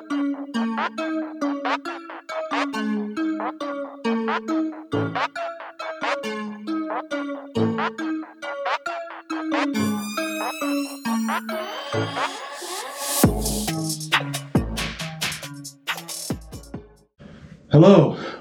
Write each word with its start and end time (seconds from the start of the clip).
Hello, 0.00 0.08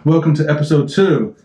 welcome 0.05 0.33
to 0.35 0.49
episode 0.49 0.87
two 0.87 1.35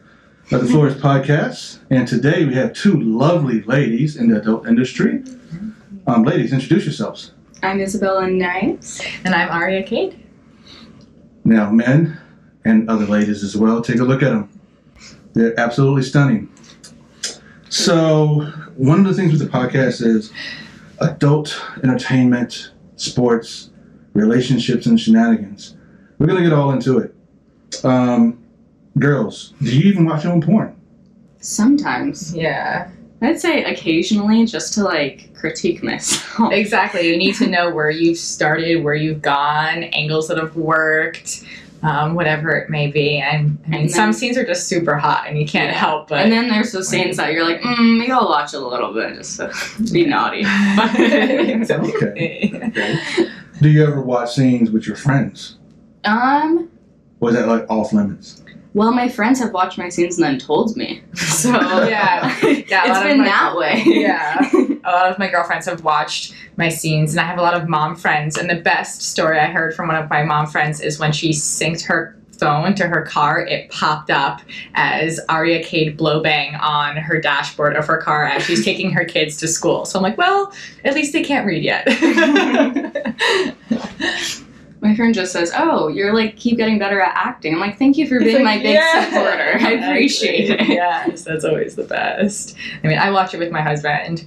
of 0.52 0.60
the 0.60 0.68
Flourish 0.68 0.94
Podcast. 0.94 1.80
And 1.90 2.06
today 2.06 2.44
we 2.44 2.54
have 2.54 2.72
two 2.72 3.00
lovely 3.00 3.62
ladies 3.62 4.14
in 4.14 4.28
the 4.28 4.40
adult 4.40 4.68
industry. 4.68 5.24
Um, 6.06 6.22
ladies, 6.22 6.52
introduce 6.52 6.84
yourselves. 6.84 7.33
I'm 7.64 7.80
Isabella 7.80 8.28
Nice. 8.28 9.00
And 9.24 9.34
I'm 9.34 9.48
Aria 9.48 9.82
Khaide. 9.82 10.18
Now, 11.44 11.70
men 11.70 12.20
and 12.66 12.90
other 12.90 13.06
ladies 13.06 13.43
as 13.43 13.56
well, 13.56 13.80
take 13.80 14.00
a 14.00 14.04
look 14.04 14.22
at 14.22 14.29
them. 14.29 14.50
They're 15.32 15.58
absolutely 15.58 16.03
stunning. 16.03 16.53
So, 17.70 18.40
one 18.76 19.00
of 19.00 19.06
the 19.06 19.14
things 19.14 19.32
with 19.32 19.40
the 19.40 19.46
podcast 19.46 20.04
is 20.04 20.30
adult 21.00 21.58
entertainment, 21.82 22.72
sports, 22.96 23.70
relationships, 24.12 24.84
and 24.84 25.00
shenanigans. 25.00 25.75
We're 26.18 26.26
going 26.26 26.42
to 26.42 26.48
get 26.48 26.53
all 26.56 26.70
into 26.70 26.98
it. 26.98 27.14
Um, 27.82 28.44
girls, 28.98 29.54
do 29.62 29.75
you 29.75 29.90
even 29.90 30.04
watch 30.04 30.25
your 30.25 30.34
own 30.34 30.42
porn? 30.42 30.78
Sometimes. 31.40 32.36
Yeah. 32.36 32.91
I'd 33.24 33.41
say 33.41 33.64
occasionally 33.64 34.46
just 34.46 34.74
to 34.74 34.83
like 34.84 35.33
critique 35.34 35.83
myself. 35.83 36.52
Exactly. 36.52 37.08
You 37.08 37.16
need 37.16 37.34
to 37.36 37.47
know 37.47 37.70
where 37.70 37.91
you've 37.91 38.19
started, 38.19 38.83
where 38.83 38.94
you've 38.94 39.22
gone, 39.22 39.84
angles 39.84 40.28
that 40.28 40.38
have 40.38 40.56
worked, 40.56 41.44
um, 41.83 42.14
whatever 42.14 42.56
it 42.56 42.70
may 42.70 42.86
be. 42.91 43.19
And 43.19 43.58
I 43.66 43.70
mean, 43.70 43.81
And 43.83 43.91
some 43.91 44.12
scenes 44.12 44.36
are 44.39 44.44
just 44.47 44.66
super 44.69 44.97
hot 44.97 45.27
and 45.28 45.39
you 45.39 45.47
can't 45.47 45.70
Yeah. 45.72 45.78
help 45.78 46.08
but. 46.08 46.19
and 46.20 46.33
then 46.33 46.48
there's 46.48 46.72
those 46.72 46.89
scenes 46.89 47.16
that 47.19 47.33
you're 47.33 47.44
like, 47.44 47.61
mm, 47.61 47.98
maybe 47.98 48.11
I'll 48.12 48.28
watch 48.28 48.55
a 48.55 48.58
little 48.61 48.92
bit 48.94 49.14
just 49.16 49.36
to 49.38 49.53
be 49.92 50.06
naughty. 50.06 50.41
exactly. 50.98 52.53
Okay. 52.55 53.28
Do 53.61 53.69
you 53.69 53.86
ever 53.86 54.00
watch 54.00 54.34
scenes 54.34 54.70
with 54.70 54.86
your 54.86 54.97
friends? 54.97 55.56
um, 56.05 56.69
Was 57.20 57.34
is 57.34 57.41
that 57.41 57.48
like 57.48 57.66
off 57.70 57.92
limits? 57.92 58.42
Well, 58.75 58.92
my 58.92 59.08
friends 59.08 59.39
have 59.39 59.53
watched 59.53 59.78
my 59.78 59.89
scenes 59.89 60.19
and 60.19 60.25
then 60.25 60.39
told 60.39 60.77
me. 60.77 61.03
So 61.14 61.56
oh, 61.61 61.86
Yeah. 61.89 62.36
Yeah, 62.42 62.84
a 62.86 62.91
it's 62.91 63.03
been 63.03 63.19
my- 63.19 63.25
that 63.25 63.56
way. 63.56 63.83
Yeah. 63.86 64.50
a 64.84 64.91
lot 64.91 65.11
of 65.11 65.19
my 65.19 65.28
girlfriends 65.31 65.66
have 65.66 65.84
watched 65.84 66.34
my 66.56 66.69
scenes, 66.69 67.12
and 67.12 67.20
I 67.20 67.25
have 67.25 67.39
a 67.39 67.42
lot 67.42 67.55
of 67.55 67.69
mom 67.69 67.97
friends. 67.97 68.36
And 68.36 68.48
the 68.48 68.56
best 68.61 69.03
story 69.03 69.39
I 69.39 69.47
heard 69.47 69.75
from 69.75 69.89
one 69.89 69.97
of 69.97 70.08
my 70.11 70.22
mom 70.22 70.47
friends 70.47 70.81
is 70.81 70.98
when 70.98 71.12
she 71.12 71.31
synced 71.31 71.84
her 71.86 72.16
phone 72.39 72.75
to 72.75 72.86
her 72.89 73.03
car, 73.03 73.41
it 73.47 73.70
popped 73.70 74.11
up 74.11 74.41
as 74.75 75.20
Aria 75.28 75.62
Khaide 75.62 75.97
blowbang 75.97 76.59
on 76.61 76.97
her 76.97 77.20
dashboard 77.20 77.77
of 77.77 77.86
her 77.86 77.98
car 77.98 78.25
as 78.27 78.42
she's 78.42 78.64
taking 78.64 78.91
her 78.91 79.05
kids 79.05 79.36
to 79.38 79.48
school. 79.48 79.84
So 79.84 79.98
I'm 79.98 80.03
like, 80.03 80.19
well, 80.19 80.53
at 80.84 80.94
least 80.94 81.12
they 81.12 81.22
can't 81.22 81.47
read 81.47 81.62
yet. 81.62 81.86
My 84.95 84.98
friend 84.98 85.12
just 85.12 85.33
says, 85.33 85.50
"Oh, 85.56 85.89
you're 85.89 86.14
like 86.14 86.37
keep 86.37 86.56
getting 86.56 86.78
better 86.78 87.00
at 87.00 87.12
acting." 87.17 87.53
I'm 87.53 87.59
like, 87.59 87.81
"Thank 87.81 87.97
you 87.98 88.06
for 88.06 88.20
being 88.20 88.37
like, 88.37 88.45
my 88.45 88.56
big 88.59 88.75
yeah, 88.75 89.05
supporter. 89.06 89.59
I 89.61 89.73
appreciate 89.73 90.50
it." 90.50 90.69
Yes, 90.69 91.25
that's 91.25 91.45
always 91.45 91.75
the 91.75 91.83
best. 91.83 92.55
I 92.84 92.87
mean, 92.87 92.97
I 92.98 93.11
watch 93.11 93.34
it 93.34 93.39
with 93.39 93.50
my 93.50 93.61
husband 93.61 94.25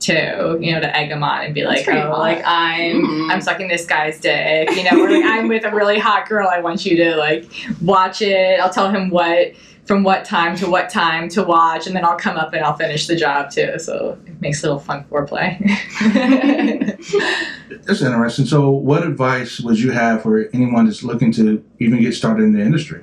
too, 0.00 0.58
you 0.58 0.72
know, 0.72 0.80
to 0.80 0.96
egg 0.96 1.10
him 1.10 1.22
on 1.22 1.44
and 1.44 1.54
be 1.54 1.64
like, 1.64 1.86
oh, 1.88 1.92
hot. 2.00 2.18
like 2.18 2.42
I'm 2.46 3.02
Mhm. 3.02 3.30
I'm 3.30 3.42
sucking 3.42 3.68
this 3.68 3.84
guy's 3.84 4.18
dick, 4.18 4.70
you 4.70 4.84
know, 4.84 5.02
or 5.04 5.10
like 5.10 5.24
I'm 5.24 5.48
with 5.48 5.64
a 5.66 5.74
really 5.74 5.98
hot 5.98 6.26
girl. 6.28 6.48
I 6.48 6.60
want 6.60 6.86
you 6.86 6.96
to 6.96 7.16
like 7.16 7.50
watch 7.82 8.22
it. 8.22 8.58
I'll 8.58 8.72
tell 8.72 8.88
him 8.90 9.10
what 9.10 9.52
from 9.86 10.02
what 10.02 10.24
time 10.24 10.56
to 10.56 10.68
what 10.68 10.90
time 10.90 11.28
to 11.30 11.42
watch, 11.42 11.86
and 11.86 11.94
then 11.94 12.04
I'll 12.04 12.18
come 12.18 12.36
up 12.36 12.52
and 12.52 12.64
I'll 12.64 12.76
finish 12.76 13.06
the 13.06 13.16
job 13.16 13.50
too. 13.50 13.78
So 13.78 14.18
it 14.26 14.40
makes 14.40 14.62
a 14.62 14.66
little 14.66 14.80
fun 14.80 15.04
foreplay. 15.04 15.58
That's 17.84 18.02
interesting. 18.02 18.46
So, 18.46 18.70
what 18.70 19.06
advice 19.06 19.60
would 19.60 19.78
you 19.78 19.92
have 19.92 20.22
for 20.22 20.48
anyone 20.52 20.86
that's 20.86 21.02
looking 21.02 21.32
to 21.32 21.64
even 21.78 22.00
get 22.00 22.14
started 22.14 22.42
in 22.42 22.52
the 22.52 22.60
industry? 22.60 23.02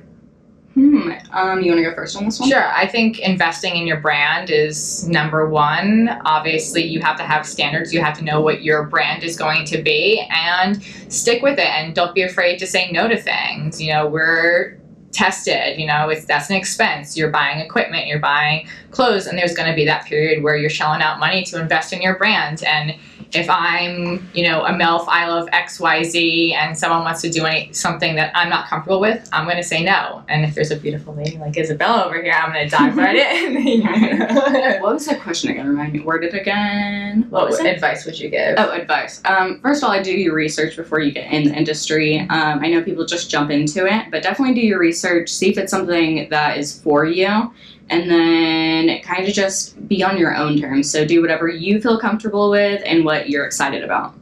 Hmm. 0.74 1.12
Um, 1.30 1.62
you 1.62 1.70
want 1.70 1.84
to 1.84 1.88
go 1.88 1.94
first 1.94 2.16
on 2.16 2.24
this 2.24 2.40
one? 2.40 2.48
Sure. 2.48 2.66
I 2.66 2.88
think 2.88 3.20
investing 3.20 3.76
in 3.76 3.86
your 3.86 4.00
brand 4.00 4.50
is 4.50 5.08
number 5.08 5.48
one. 5.48 6.08
Obviously, 6.24 6.82
you 6.82 7.00
have 7.00 7.16
to 7.18 7.22
have 7.22 7.46
standards. 7.46 7.94
You 7.94 8.02
have 8.02 8.18
to 8.18 8.24
know 8.24 8.40
what 8.40 8.62
your 8.62 8.84
brand 8.84 9.22
is 9.22 9.36
going 9.36 9.64
to 9.66 9.80
be 9.80 10.26
and 10.30 10.82
stick 11.08 11.42
with 11.42 11.60
it. 11.60 11.68
And 11.68 11.94
don't 11.94 12.12
be 12.12 12.22
afraid 12.22 12.58
to 12.58 12.66
say 12.66 12.90
no 12.90 13.06
to 13.06 13.16
things. 13.16 13.80
You 13.80 13.92
know, 13.92 14.08
we're 14.08 14.76
tested. 15.14 15.78
You 15.78 15.86
know, 15.86 16.08
it's 16.08 16.24
that's 16.24 16.50
an 16.50 16.56
expense. 16.56 17.16
You're 17.16 17.30
buying 17.30 17.60
equipment, 17.60 18.06
you're 18.06 18.18
buying 18.18 18.66
clothes, 18.90 19.26
and 19.26 19.38
there's 19.38 19.54
going 19.54 19.68
to 19.68 19.74
be 19.74 19.84
that 19.84 20.04
period 20.06 20.42
where 20.42 20.56
you're 20.56 20.70
shelling 20.70 21.02
out 21.02 21.18
money 21.18 21.44
to 21.44 21.60
invest 21.60 21.92
in 21.92 22.02
your 22.02 22.16
brand. 22.16 22.62
And 22.64 22.94
if 23.34 23.50
I'm, 23.50 24.28
you 24.32 24.48
know, 24.48 24.64
a 24.64 24.70
MILF, 24.70 25.06
I 25.08 25.28
love 25.28 25.48
X, 25.52 25.80
Y, 25.80 26.02
Z, 26.04 26.54
and 26.54 26.76
someone 26.76 27.02
wants 27.02 27.20
to 27.22 27.30
do 27.30 27.44
any, 27.44 27.72
something 27.72 28.14
that 28.16 28.30
I'm 28.34 28.48
not 28.48 28.68
comfortable 28.68 29.00
with, 29.00 29.28
I'm 29.32 29.44
going 29.44 29.56
to 29.56 29.62
say 29.62 29.82
no. 29.82 30.24
And 30.28 30.44
if 30.44 30.54
there's 30.54 30.70
a 30.70 30.76
beautiful 30.76 31.14
lady 31.14 31.36
like 31.38 31.56
Isabella 31.56 32.04
over 32.04 32.22
here, 32.22 32.32
I'm 32.32 32.52
going 32.52 32.68
to 32.68 32.76
dive 32.76 32.96
right 32.96 33.16
in. 33.16 33.82
What 34.84 34.94
was 34.94 35.06
the 35.06 35.16
question 35.16 35.50
again? 35.50 35.66
Remind 35.66 35.92
me. 35.92 36.00
Word 36.00 36.24
it 36.24 36.34
again. 36.34 37.26
what 37.30 37.46
was 37.46 37.58
advice 37.60 38.04
would 38.04 38.18
you 38.18 38.28
give? 38.28 38.54
Oh, 38.58 38.70
advice. 38.70 39.20
Um, 39.24 39.60
first 39.60 39.82
of 39.82 39.88
all, 39.88 39.94
I 39.94 40.02
do 40.02 40.12
your 40.12 40.34
research 40.34 40.76
before 40.76 41.00
you 41.00 41.10
get 41.10 41.32
in 41.32 41.44
the 41.44 41.54
industry. 41.54 42.20
Um, 42.20 42.60
I 42.60 42.68
know 42.68 42.82
people 42.82 43.06
just 43.06 43.30
jump 43.30 43.50
into 43.50 43.86
it, 43.86 44.10
but 44.10 44.22
definitely 44.22 44.54
do 44.54 44.60
your 44.60 44.78
research. 44.78 45.03
See 45.26 45.50
if 45.50 45.58
it's 45.58 45.70
something 45.70 46.28
that 46.30 46.58
is 46.58 46.80
for 46.80 47.04
you, 47.04 47.52
and 47.90 48.10
then 48.10 49.00
kind 49.02 49.26
of 49.28 49.34
just 49.34 49.86
be 49.88 50.02
on 50.02 50.16
your 50.18 50.34
own 50.36 50.58
terms. 50.58 50.90
So 50.90 51.04
do 51.04 51.20
whatever 51.20 51.48
you 51.48 51.80
feel 51.80 51.98
comfortable 51.98 52.50
with 52.50 52.82
and 52.84 53.04
what 53.04 53.28
you're 53.28 53.44
excited 53.46 53.84
about. 53.84 54.14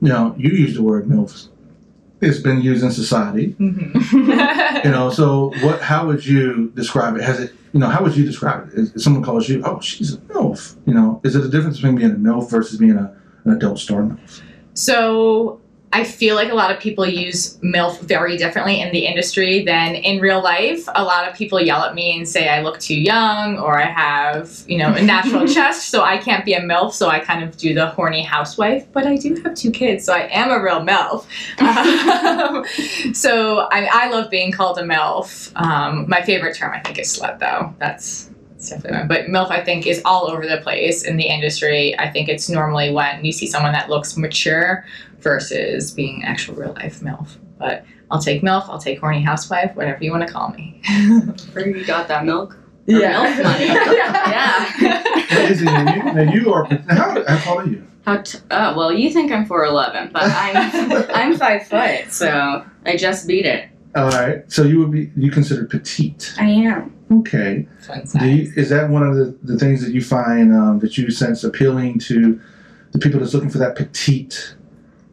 You 0.00 0.08
know, 0.08 0.34
you 0.36 0.50
use 0.50 0.74
the 0.74 0.82
word 0.82 1.06
MILFs. 1.06 1.48
It's 2.20 2.38
been 2.38 2.60
used 2.60 2.84
in 2.84 2.92
society. 2.92 3.54
Mhm. 3.58 4.82
You 4.84 4.90
know, 4.90 5.10
so 5.10 5.52
what? 5.62 5.80
How 5.80 6.06
would 6.08 6.26
you 6.26 6.72
describe 6.74 7.16
it? 7.16 7.22
Has 7.22 7.38
it? 7.38 7.52
You 7.72 7.78
know, 7.80 7.86
how 7.88 8.02
would 8.02 8.16
you 8.16 8.24
describe 8.24 8.68
it? 8.74 8.90
If 8.94 9.02
someone 9.02 9.22
calls 9.22 9.48
you, 9.48 9.62
oh, 9.64 9.80
she's 9.80 10.14
a 10.14 10.18
MILF. 10.18 10.76
You 10.86 10.94
know, 10.94 11.20
is 11.24 11.36
it 11.36 11.44
a 11.44 11.48
difference 11.48 11.76
between 11.76 11.94
being 11.96 12.10
a 12.10 12.14
MILF 12.16 12.50
versus 12.50 12.78
being 12.78 12.96
a, 12.96 13.14
an 13.44 13.52
adult 13.52 13.78
star 13.78 14.02
MILF? 14.02 14.42
So 14.74 15.60
I 15.92 16.04
feel 16.04 16.36
like 16.36 16.50
a 16.50 16.54
lot 16.54 16.70
of 16.70 16.80
people 16.80 17.06
use 17.06 17.58
MILF 17.58 18.00
very 18.00 18.38
differently 18.38 18.80
in 18.80 18.92
the 18.92 19.04
industry 19.06 19.62
than 19.62 19.94
in 19.94 20.20
real 20.20 20.42
life. 20.42 20.88
A 20.94 21.04
lot 21.04 21.28
of 21.28 21.36
people 21.36 21.60
yell 21.60 21.82
at 21.82 21.94
me 21.94 22.16
and 22.16 22.26
say 22.26 22.48
I 22.48 22.62
look 22.62 22.78
too 22.80 22.98
young 22.98 23.58
or 23.58 23.78
I 23.78 23.84
have, 23.84 24.62
you 24.66 24.78
know, 24.78 24.94
a 24.94 25.02
natural 25.14 25.46
chest, 25.46 25.90
so 25.90 26.02
I 26.02 26.16
can't 26.16 26.46
be 26.46 26.54
a 26.54 26.60
MILF, 26.60 26.92
so 26.92 27.08
I 27.08 27.20
kind 27.20 27.44
of 27.44 27.58
do 27.58 27.74
the 27.74 27.88
horny 27.88 28.22
housewife. 28.22 28.86
But 28.92 29.06
I 29.06 29.16
do 29.16 29.34
have 29.42 29.54
two 29.54 29.70
kids, 29.70 30.04
so 30.04 30.14
I 30.14 30.28
am 30.32 30.50
a 30.50 30.62
real 30.62 30.80
MILF. 30.80 31.26
Um, 32.32 32.64
so 33.14 33.68
I, 33.70 33.88
I 33.90 34.10
love 34.10 34.30
being 34.30 34.52
called 34.52 34.78
a 34.78 34.82
MILF. 34.82 35.52
Um, 35.56 36.06
my 36.08 36.22
favorite 36.22 36.56
term, 36.56 36.72
I 36.72 36.80
think, 36.80 36.98
is 36.98 37.18
slut, 37.18 37.38
though. 37.38 37.74
That's 37.78 38.30
that's 38.62 38.82
definitely 38.82 38.98
one. 38.98 39.08
But 39.08 39.26
MILF, 39.26 39.50
I 39.50 39.64
think, 39.64 39.86
is 39.86 40.00
all 40.04 40.30
over 40.30 40.46
the 40.46 40.58
place 40.58 41.04
in 41.04 41.16
the 41.16 41.24
industry. 41.26 41.98
I 41.98 42.10
think 42.10 42.28
it's 42.28 42.48
normally 42.48 42.92
when 42.92 43.24
you 43.24 43.32
see 43.32 43.46
someone 43.46 43.72
that 43.72 43.90
looks 43.90 44.16
mature 44.16 44.84
versus 45.20 45.90
being 45.90 46.22
actual 46.24 46.54
real 46.54 46.72
life 46.74 47.00
MILF. 47.00 47.36
But 47.58 47.84
I'll 48.10 48.20
take 48.20 48.42
MILF, 48.42 48.68
I'll 48.68 48.78
take 48.78 49.00
horny 49.00 49.22
housewife, 49.22 49.74
whatever 49.74 50.02
you 50.04 50.10
want 50.10 50.26
to 50.26 50.32
call 50.32 50.50
me. 50.50 50.80
Where 51.52 51.66
you 51.68 51.84
got 51.84 52.08
that 52.08 52.24
milk? 52.24 52.56
Or 52.88 52.94
Yeah. 52.98 53.24
MILF 53.36 53.44
money. 53.44 53.64
yeah. 53.96 54.72
Now, 55.30 55.38
Izzy, 55.46 55.64
now 55.64 55.94
you, 55.94 56.02
now 56.14 56.32
you 56.32 56.52
are. 56.52 56.64
How, 56.88 57.24
how 57.28 57.36
tall 57.38 57.58
are 57.60 57.66
you? 57.68 57.86
How 58.04 58.16
t- 58.16 58.38
oh, 58.50 58.76
well, 58.76 58.92
you 58.92 59.08
think 59.10 59.30
I'm 59.30 59.46
4'11, 59.46 60.10
but 60.12 60.24
I'm 60.24 61.06
I'm 61.14 61.36
five 61.38 61.68
foot, 61.68 62.10
so 62.12 62.64
I 62.84 62.96
just 62.96 63.28
beat 63.28 63.46
it. 63.46 63.68
All 63.94 64.08
right. 64.08 64.50
So 64.50 64.62
you 64.62 64.78
would 64.78 64.90
be 64.90 65.10
you 65.16 65.30
considered 65.30 65.68
petite. 65.70 66.34
I 66.38 66.46
am. 66.46 66.94
Okay. 67.10 67.68
Fun 67.86 68.00
Do 68.00 68.06
size. 68.06 68.22
you, 68.22 68.52
is 68.56 68.70
that 68.70 68.88
one 68.88 69.02
of 69.02 69.16
the, 69.16 69.36
the 69.42 69.58
things 69.58 69.84
that 69.84 69.92
you 69.92 70.02
find 70.02 70.54
um, 70.54 70.78
that 70.78 70.96
you 70.96 71.10
sense 71.10 71.44
appealing 71.44 71.98
to 72.00 72.40
the 72.92 72.98
people 72.98 73.20
that's 73.20 73.34
looking 73.34 73.50
for 73.50 73.58
that 73.58 73.76
petite 73.76 74.54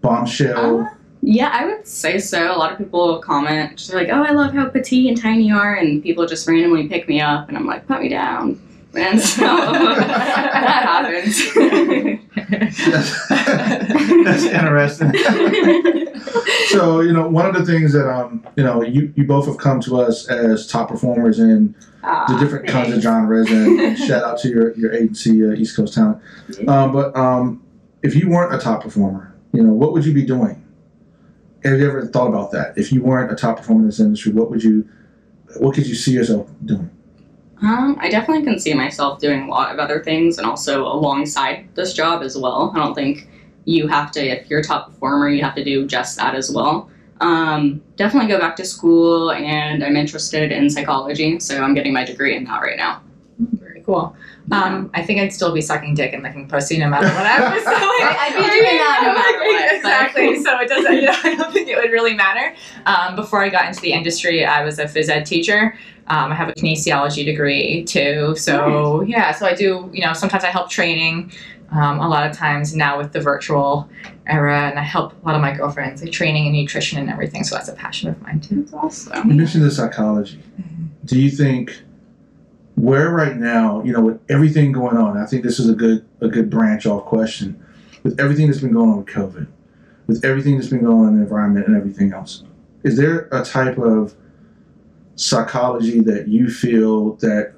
bombshell? 0.01 0.81
Uh, 0.81 0.89
yeah, 1.21 1.49
I 1.51 1.65
would 1.65 1.85
say 1.85 2.17
so. 2.19 2.55
A 2.55 2.57
lot 2.57 2.71
of 2.71 2.77
people 2.77 3.19
comment, 3.19 3.77
just 3.77 3.93
like, 3.93 4.07
"Oh, 4.09 4.23
I 4.23 4.31
love 4.31 4.53
how 4.53 4.69
petite 4.69 5.09
and 5.09 5.21
tiny 5.21 5.47
you 5.47 5.55
are," 5.55 5.75
and 5.75 6.01
people 6.01 6.25
just 6.25 6.47
randomly 6.47 6.87
pick 6.87 7.09
me 7.09 7.19
up, 7.19 7.49
and 7.49 7.57
I'm 7.57 7.65
like, 7.65 7.85
"Put 7.87 8.01
me 8.01 8.07
down." 8.07 8.61
And 8.95 9.19
so 9.19 9.41
that 9.45 10.83
happens. 10.85 12.21
That's, 12.49 13.27
that's 13.29 14.43
interesting. 14.43 15.13
so 16.67 17.01
you 17.01 17.13
know, 17.13 17.27
one 17.27 17.45
of 17.45 17.55
the 17.55 17.65
things 17.65 17.93
that 17.93 18.09
um 18.09 18.45
you 18.55 18.63
know 18.63 18.83
you 18.83 19.13
you 19.15 19.25
both 19.25 19.45
have 19.45 19.57
come 19.57 19.79
to 19.81 20.01
us 20.01 20.27
as 20.29 20.67
top 20.67 20.89
performers 20.89 21.39
in 21.39 21.75
the 22.01 22.37
different 22.39 22.67
kinds 22.67 22.93
of 22.93 23.01
genres, 23.01 23.49
and, 23.51 23.79
and 23.79 23.97
shout 24.07 24.23
out 24.23 24.39
to 24.39 24.49
your 24.49 24.75
your 24.75 24.93
agency, 24.93 25.43
uh, 25.43 25.51
East 25.51 25.75
Coast 25.75 25.93
Talent. 25.93 26.21
Um, 26.67 26.91
but 26.91 27.15
um, 27.15 27.63
if 28.03 28.15
you 28.15 28.29
weren't 28.29 28.53
a 28.53 28.57
top 28.57 28.83
performer, 28.83 29.35
you 29.53 29.63
know, 29.63 29.73
what 29.73 29.93
would 29.93 30.05
you 30.05 30.13
be 30.13 30.23
doing? 30.25 30.65
have 31.63 31.79
you 31.79 31.87
ever 31.87 32.05
thought 32.07 32.27
about 32.27 32.51
that? 32.51 32.77
If 32.77 32.91
you 32.91 33.03
weren't 33.03 33.31
a 33.31 33.35
top 33.35 33.57
performer 33.57 33.81
in 33.81 33.87
this 33.87 33.99
industry, 33.99 34.31
what 34.31 34.49
would 34.49 34.63
you, 34.63 34.87
what 35.57 35.75
could 35.75 35.87
you 35.87 35.95
see 35.95 36.11
yourself 36.11 36.49
doing? 36.63 36.89
Um, 37.61 37.97
I 37.99 38.09
definitely 38.09 38.43
can 38.43 38.57
see 38.59 38.73
myself 38.73 39.19
doing 39.19 39.43
a 39.43 39.49
lot 39.49 39.73
of 39.73 39.79
other 39.79 40.01
things 40.01 40.37
and 40.37 40.47
also 40.47 40.85
alongside 40.85 41.67
this 41.75 41.93
job 41.93 42.23
as 42.23 42.37
well. 42.37 42.71
I 42.73 42.79
don't 42.79 42.95
think 42.95 43.27
you 43.65 43.87
have 43.87 44.11
to, 44.11 44.25
if 44.25 44.49
you're 44.49 44.61
a 44.61 44.63
top 44.63 44.87
performer, 44.87 45.29
you 45.29 45.43
have 45.43 45.55
to 45.55 45.63
do 45.63 45.85
just 45.85 46.17
that 46.17 46.35
as 46.35 46.49
well. 46.51 46.89
Um, 47.21 47.81
definitely 47.97 48.29
go 48.29 48.39
back 48.39 48.55
to 48.55 48.65
school, 48.65 49.31
and 49.31 49.83
I'm 49.83 49.97
interested 49.97 50.53
in 50.53 50.69
psychology, 50.69 51.39
so 51.41 51.61
I'm 51.61 51.73
getting 51.73 51.91
my 51.91 52.05
degree 52.05 52.35
in 52.35 52.45
that 52.45 52.61
right 52.61 52.77
now. 52.77 53.01
Very 53.89 54.01
cool. 54.01 54.15
Um, 54.51 54.89
I 54.93 55.03
think 55.05 55.19
I'd 55.19 55.31
still 55.33 55.53
be 55.53 55.61
sucking 55.61 55.93
dick 55.93 56.11
and 56.13 56.23
licking 56.23 56.47
pussy 56.47 56.77
no 56.79 56.89
matter 56.89 57.07
what 57.07 57.25
I 57.25 57.53
was 57.53 57.63
doing. 57.63 57.75
I'd 57.77 58.33
be 58.33 58.41
doing 58.41 58.77
that 58.77 58.99
no 59.03 59.13
matter 59.19 59.39
what, 59.39 59.69
but- 59.69 59.75
Exactly. 59.75 60.43
So 60.43 60.59
it 60.59 60.67
doesn't. 60.69 60.93
You 60.95 61.01
know, 61.03 61.15
I 61.23 61.35
don't 61.35 61.53
think 61.53 61.67
it 61.67 61.75
would 61.77 61.91
really 61.91 62.13
matter. 62.15 62.55
Um, 62.85 63.15
before 63.15 63.43
I 63.43 63.49
got 63.49 63.65
into 63.67 63.81
the 63.81 63.93
industry, 63.93 64.45
I 64.45 64.63
was 64.63 64.79
a 64.79 64.85
phys 64.85 65.09
ed 65.09 65.25
teacher. 65.25 65.75
Um, 66.07 66.31
I 66.31 66.35
have 66.35 66.49
a 66.49 66.53
kinesiology 66.53 67.23
degree 67.25 67.83
too. 67.83 68.35
So 68.35 69.01
yeah. 69.01 69.31
So 69.31 69.45
I 69.45 69.53
do. 69.53 69.89
You 69.93 70.05
know, 70.05 70.13
sometimes 70.13 70.43
I 70.43 70.47
help 70.49 70.69
training. 70.69 71.31
Um, 71.71 71.99
a 71.99 72.09
lot 72.09 72.27
of 72.27 72.35
times 72.35 72.75
now 72.75 72.97
with 72.97 73.11
the 73.13 73.21
virtual 73.21 73.87
era, 74.25 74.69
and 74.71 74.79
I 74.79 74.81
help 74.81 75.13
a 75.21 75.25
lot 75.27 75.35
of 75.35 75.41
my 75.41 75.55
girlfriends 75.55 76.01
like 76.01 76.11
training 76.11 76.47
and 76.47 76.55
nutrition 76.55 76.97
and 76.97 77.11
everything. 77.11 77.43
So 77.43 77.53
that's 77.55 77.69
a 77.69 77.73
passion 77.73 78.09
of 78.09 78.19
mine 78.23 78.39
too. 78.41 78.63
That's 78.63 78.73
awesome. 78.73 79.29
You 79.29 79.35
mentioned 79.37 79.63
the 79.63 79.69
psychology. 79.69 80.41
Do 81.05 81.21
you 81.21 81.29
think 81.29 81.79
where 82.79 83.09
right 83.09 83.35
now, 83.35 83.83
you 83.83 83.91
know, 83.91 83.99
with 83.99 84.21
everything 84.29 84.71
going 84.71 84.95
on, 84.95 85.17
I 85.17 85.25
think 85.25 85.43
this 85.43 85.59
is 85.59 85.67
a 85.67 85.73
good 85.73 86.05
a 86.21 86.29
good 86.29 86.49
branch 86.49 86.85
off 86.85 87.05
question. 87.05 87.61
With 88.03 88.17
everything 88.19 88.47
that's 88.47 88.61
been 88.61 88.71
going 88.71 88.89
on 88.89 88.97
with 88.99 89.07
COVID, 89.07 89.47
with 90.07 90.23
everything 90.23 90.55
that's 90.55 90.69
been 90.69 90.83
going 90.83 90.99
on 90.99 91.07
in 91.09 91.15
the 91.17 91.23
environment 91.23 91.67
and 91.67 91.75
everything 91.75 92.13
else, 92.13 92.43
is 92.83 92.95
there 92.95 93.27
a 93.33 93.43
type 93.43 93.77
of 93.77 94.15
psychology 95.15 95.99
that 95.99 96.29
you 96.29 96.49
feel 96.49 97.15
that 97.15 97.53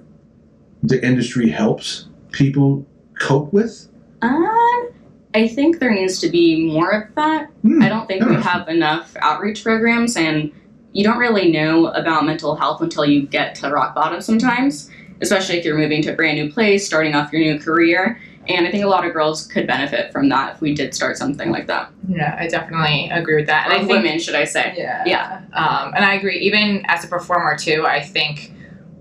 the 0.81 1.05
industry 1.05 1.49
helps 1.49 2.07
people 2.31 2.83
cope 3.19 3.53
with? 3.53 3.89
Um, 4.23 4.89
I 5.35 5.47
think 5.47 5.77
there 5.77 5.93
needs 5.93 6.19
to 6.21 6.29
be 6.29 6.65
more 6.65 6.89
of 6.89 7.15
that. 7.15 7.51
Hmm, 7.61 7.83
I 7.83 7.89
don't 7.89 8.07
think 8.07 8.25
we 8.25 8.33
have 8.37 8.67
enough 8.67 9.15
outreach 9.21 9.63
programs, 9.63 10.17
and 10.17 10.51
you 10.93 11.03
don't 11.03 11.19
really 11.19 11.51
know 11.51 11.87
about 11.87 12.25
mental 12.25 12.55
health 12.55 12.81
until 12.81 13.05
you 13.05 13.27
get 13.27 13.53
to 13.55 13.69
rock 13.69 13.93
bottom 13.93 14.19
sometimes, 14.19 14.89
especially 15.21 15.57
if 15.57 15.65
you're 15.65 15.77
moving 15.77 16.01
to 16.03 16.13
a 16.13 16.15
brand 16.15 16.37
new 16.37 16.51
place, 16.51 16.85
starting 16.85 17.13
off 17.15 17.31
your 17.31 17.41
new 17.41 17.59
career. 17.59 18.19
And 18.47 18.65
I 18.67 18.71
think 18.71 18.83
a 18.83 18.87
lot 18.87 19.05
of 19.05 19.13
girls 19.13 19.45
could 19.45 19.67
benefit 19.67 20.11
from 20.11 20.27
that 20.29 20.55
if 20.55 20.61
we 20.61 20.73
did 20.73 20.95
start 20.95 21.15
something 21.15 21.51
like 21.51 21.67
that. 21.67 21.91
Yeah, 22.09 22.35
I 22.39 22.47
definitely 22.47 23.09
agree 23.11 23.35
with 23.35 23.45
that. 23.45 23.65
And 23.65 23.73
Or 23.73 23.75
I 23.75 23.79
think 23.79 23.89
women, 23.91 24.19
should 24.19 24.33
I 24.33 24.45
say? 24.45 24.73
Yeah. 24.75 25.03
Yeah. 25.05 25.41
Um, 25.53 25.93
and 25.95 26.03
I 26.03 26.15
agree. 26.15 26.39
Even 26.39 26.83
as 26.87 27.03
a 27.03 27.07
performer 27.07 27.55
too, 27.55 27.85
I 27.85 27.99
think 28.01 28.51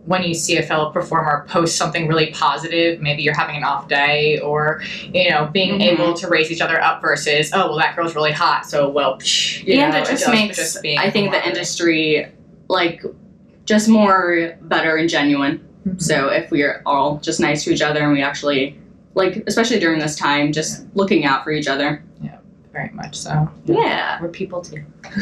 when 0.04 0.22
you 0.24 0.34
see 0.34 0.56
a 0.58 0.62
fellow 0.62 0.90
performer 0.90 1.46
post 1.48 1.76
something 1.76 2.06
really 2.06 2.26
positive, 2.32 3.00
maybe 3.00 3.22
you're 3.22 3.34
having 3.34 3.56
an 3.56 3.64
off 3.64 3.88
day, 3.88 4.38
or 4.40 4.82
you 5.12 5.30
know, 5.30 5.48
being 5.52 5.78
Mhm. 5.78 5.82
able 5.92 6.14
to 6.14 6.26
raise 6.28 6.50
each 6.50 6.60
other 6.60 6.82
up 6.82 7.00
versus, 7.00 7.50
oh 7.54 7.68
well, 7.68 7.78
that 7.78 7.94
girl's 7.96 8.14
really 8.14 8.32
hot, 8.32 8.66
so 8.66 8.88
well, 8.88 9.18
psh, 9.18 9.64
you 9.66 9.74
and 9.80 9.92
know, 9.92 10.00
it 10.00 10.06
just 10.06 10.28
makes 10.28 10.56
just 10.56 10.78
I 10.98 11.10
think 11.10 11.30
the 11.32 11.46
industry 11.46 12.26
like 12.68 13.02
just 13.66 13.88
more 13.88 14.54
better 14.62 14.96
and 14.96 15.08
genuine. 15.08 15.60
Mhm. 15.92 16.02
So 16.02 16.28
if 16.28 16.50
we're 16.50 16.82
all 16.86 17.18
just 17.18 17.40
nice 17.40 17.64
to 17.64 17.72
each 17.72 17.82
other 17.82 18.00
and 18.00 18.12
we 18.12 18.22
actually 18.22 18.78
like 19.14 19.42
especially 19.46 19.78
during 19.80 19.98
this 19.98 20.16
time, 20.16 20.52
just 20.52 20.86
looking 20.94 21.24
out 21.24 21.42
for 21.44 21.50
each 21.50 21.66
other. 21.68 22.02
Yeah, 22.22 22.36
very 22.72 22.90
much 22.94 23.16
so. 23.16 23.50
Yeah. 23.66 24.20
We're 24.22 24.28
people 24.28 24.60
too. 24.62 24.84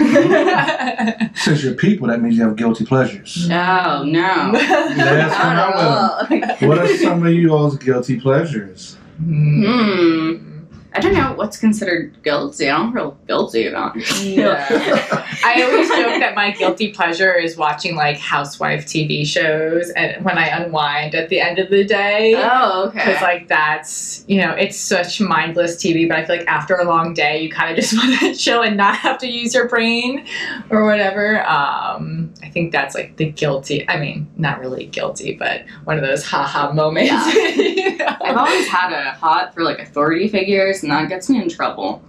Since 1.35 1.63
you're 1.65 1.75
people, 1.75 2.09
that 2.09 2.21
means 2.21 2.37
you 2.37 2.43
have 2.43 2.57
guilty 2.57 2.85
pleasures. 2.85 3.49
Oh 3.51 4.03
no. 4.05 4.53
Yes, 4.55 5.35
come 5.37 5.57
Not 5.57 5.75
at 5.75 6.61
all. 6.61 6.69
What 6.69 6.79
are 6.79 6.97
some 6.97 7.25
of 7.27 7.33
you 7.33 7.51
all's 7.55 7.79
guilty 7.79 8.21
pleasures? 8.21 8.97
Hmm. 9.19 9.65
Hmm. 9.65 10.58
I 10.99 11.01
don't 11.01 11.15
know 11.15 11.33
what's 11.35 11.57
considered 11.57 12.21
guilty. 12.25 12.69
I 12.69 12.77
don't 12.77 12.93
feel 12.93 13.17
guilty 13.29 13.69
about 13.69 13.97
it. 13.97 14.21
Yeah. 14.21 14.67
I 15.45 15.63
always 15.63 15.89
joke 15.89 16.19
that 16.19 16.35
my 16.35 16.51
guilty 16.51 16.91
pleasure 16.91 17.35
is 17.35 17.57
watching 17.57 17.95
like 17.95 18.19
housewife 18.19 18.85
TV 18.85 19.25
shows 19.25 19.91
and 19.91 20.25
when 20.25 20.39
I 20.39 20.49
unwind 20.49 21.15
at 21.15 21.29
the 21.29 21.39
end 21.39 21.61
of 21.61 21.71
the 21.71 21.85
day. 21.85 22.35
Oh, 22.37 22.89
okay. 22.89 22.99
Because 22.99 23.23
like 23.23 23.47
that's 23.47 24.25
you 24.27 24.41
know 24.41 24.51
it's 24.55 24.77
such 24.77 25.21
mindless 25.21 25.77
TV, 25.77 26.09
but 26.09 26.19
I 26.19 26.25
feel 26.25 26.39
like 26.39 26.49
after 26.49 26.75
a 26.75 26.85
long 26.85 27.15
day, 27.15 27.43
you 27.43 27.49
kind 27.49 27.71
of 27.71 27.77
just 27.77 27.97
want 27.97 28.19
to 28.19 28.35
chill 28.35 28.63
and 28.63 28.77
not 28.77 28.97
have 28.97 29.19
to 29.19 29.29
use 29.29 29.55
your 29.55 29.69
brain 29.69 30.27
or 30.69 30.85
whatever. 30.85 31.47
Um, 31.47 32.35
I 32.43 32.49
think 32.49 32.73
that's 32.73 32.97
like 32.97 33.19
the 33.19 33.31
guilty. 33.31 33.89
I 33.89 34.01
mean, 34.01 34.29
not 34.37 34.59
really 34.59 34.87
guilty, 34.87 35.37
but 35.37 35.65
one 35.85 35.97
of 35.97 36.03
those 36.03 36.25
haha 36.25 36.73
moments. 36.73 37.35
you 37.57 37.99
know? 37.99 38.17
I've 38.21 38.37
always 38.37 38.67
had 38.67 38.93
a 38.93 39.13
hot 39.13 39.55
for 39.55 39.63
like 39.63 39.79
authority 39.79 40.27
figures, 40.27 40.83
and 40.91 40.97
that 41.05 41.09
gets 41.09 41.29
me 41.29 41.43
in 41.43 41.49
trouble. 41.49 42.03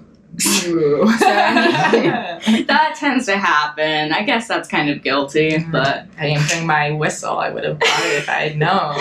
Ooh. 0.67 1.05
So, 1.19 1.27
I 1.27 1.91
mean, 1.91 2.65
that 2.67 2.95
tends 2.97 3.25
to 3.25 3.37
happen. 3.37 4.13
I 4.13 4.23
guess 4.23 4.47
that's 4.47 4.69
kind 4.69 4.89
of 4.89 5.03
guilty, 5.03 5.65
but 5.69 6.05
I 6.17 6.27
didn't 6.27 6.47
bring 6.47 6.65
my 6.65 6.91
whistle. 6.91 7.37
I 7.37 7.49
would 7.49 7.65
have 7.65 7.79
bought 7.79 8.05
it 8.05 8.13
if 8.19 8.29
I 8.29 8.49
had 8.49 8.57
known. 8.57 8.95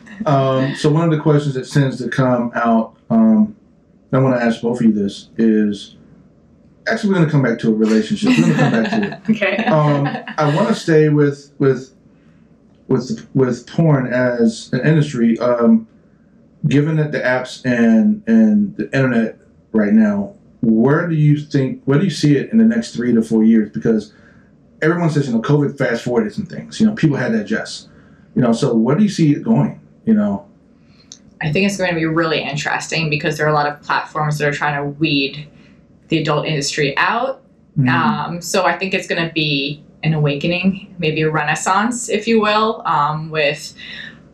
Um, 0.26 0.74
so 0.74 0.90
one 0.90 1.04
of 1.04 1.12
the 1.12 1.20
questions 1.22 1.54
that 1.54 1.70
tends 1.70 1.98
to 1.98 2.08
come 2.08 2.50
out, 2.56 2.96
um, 3.10 3.54
I 4.12 4.18
want 4.18 4.36
to 4.36 4.44
ask 4.44 4.60
both 4.60 4.80
of 4.80 4.86
you 4.86 4.92
this 4.92 5.28
is 5.36 5.94
actually 6.88 7.10
we're 7.10 7.16
going 7.16 7.26
to 7.26 7.30
come 7.30 7.42
back 7.42 7.60
to 7.60 7.68
a 7.68 7.72
relationship. 7.72 8.30
We're 8.30 8.46
going 8.46 8.56
to 8.56 8.58
come 8.58 8.72
back 8.72 8.90
to 8.90 9.06
it. 9.06 9.36
okay. 9.36 9.64
Um, 9.66 10.08
I 10.36 10.52
want 10.56 10.66
to 10.66 10.74
stay 10.74 11.10
with 11.10 11.52
with 11.60 11.94
with 12.88 13.28
with 13.34 13.68
porn 13.68 14.12
as 14.12 14.68
an 14.72 14.80
industry. 14.84 15.38
Um, 15.38 15.86
given 16.68 16.96
that 16.96 17.12
the 17.12 17.18
apps 17.18 17.64
and 17.64 18.22
and 18.26 18.76
the 18.76 18.84
internet 18.96 19.38
right 19.72 19.92
now, 19.92 20.34
where 20.62 21.08
do 21.08 21.14
you 21.14 21.38
think 21.38 21.82
where 21.84 21.98
do 21.98 22.04
you 22.04 22.10
see 22.10 22.36
it 22.36 22.50
in 22.50 22.58
the 22.58 22.64
next 22.64 22.94
three 22.94 23.12
to 23.12 23.22
four 23.22 23.44
years? 23.44 23.70
Because 23.70 24.12
everyone 24.82 25.10
says 25.10 25.26
you 25.26 25.34
know 25.34 25.42
COVID 25.42 25.78
fast 25.78 26.04
forwarded 26.04 26.34
some 26.34 26.46
things. 26.46 26.80
You 26.80 26.86
know 26.86 26.94
people 26.94 27.16
had 27.16 27.32
to 27.32 27.40
adjust. 27.40 27.88
You 28.34 28.42
know, 28.42 28.52
so 28.52 28.74
where 28.74 28.96
do 28.96 29.02
you 29.02 29.08
see 29.08 29.32
it 29.32 29.42
going? 29.42 29.80
You 30.04 30.14
know, 30.14 30.46
I 31.40 31.52
think 31.52 31.66
it's 31.66 31.76
going 31.76 31.90
to 31.90 31.96
be 31.96 32.06
really 32.06 32.42
interesting 32.42 33.10
because 33.10 33.38
there 33.38 33.46
are 33.46 33.50
a 33.50 33.54
lot 33.54 33.66
of 33.66 33.80
platforms 33.82 34.38
that 34.38 34.48
are 34.48 34.52
trying 34.52 34.82
to 34.82 34.90
weed 34.98 35.48
the 36.08 36.18
adult 36.18 36.46
industry 36.46 36.96
out. 36.96 37.42
Mm-hmm. 37.78 37.88
Um, 37.88 38.42
so 38.42 38.64
I 38.64 38.78
think 38.78 38.94
it's 38.94 39.06
going 39.06 39.26
to 39.26 39.32
be 39.32 39.82
an 40.02 40.14
awakening, 40.14 40.94
maybe 40.98 41.22
a 41.22 41.30
renaissance, 41.30 42.08
if 42.08 42.26
you 42.26 42.40
will, 42.40 42.82
um, 42.86 43.30
with 43.30 43.74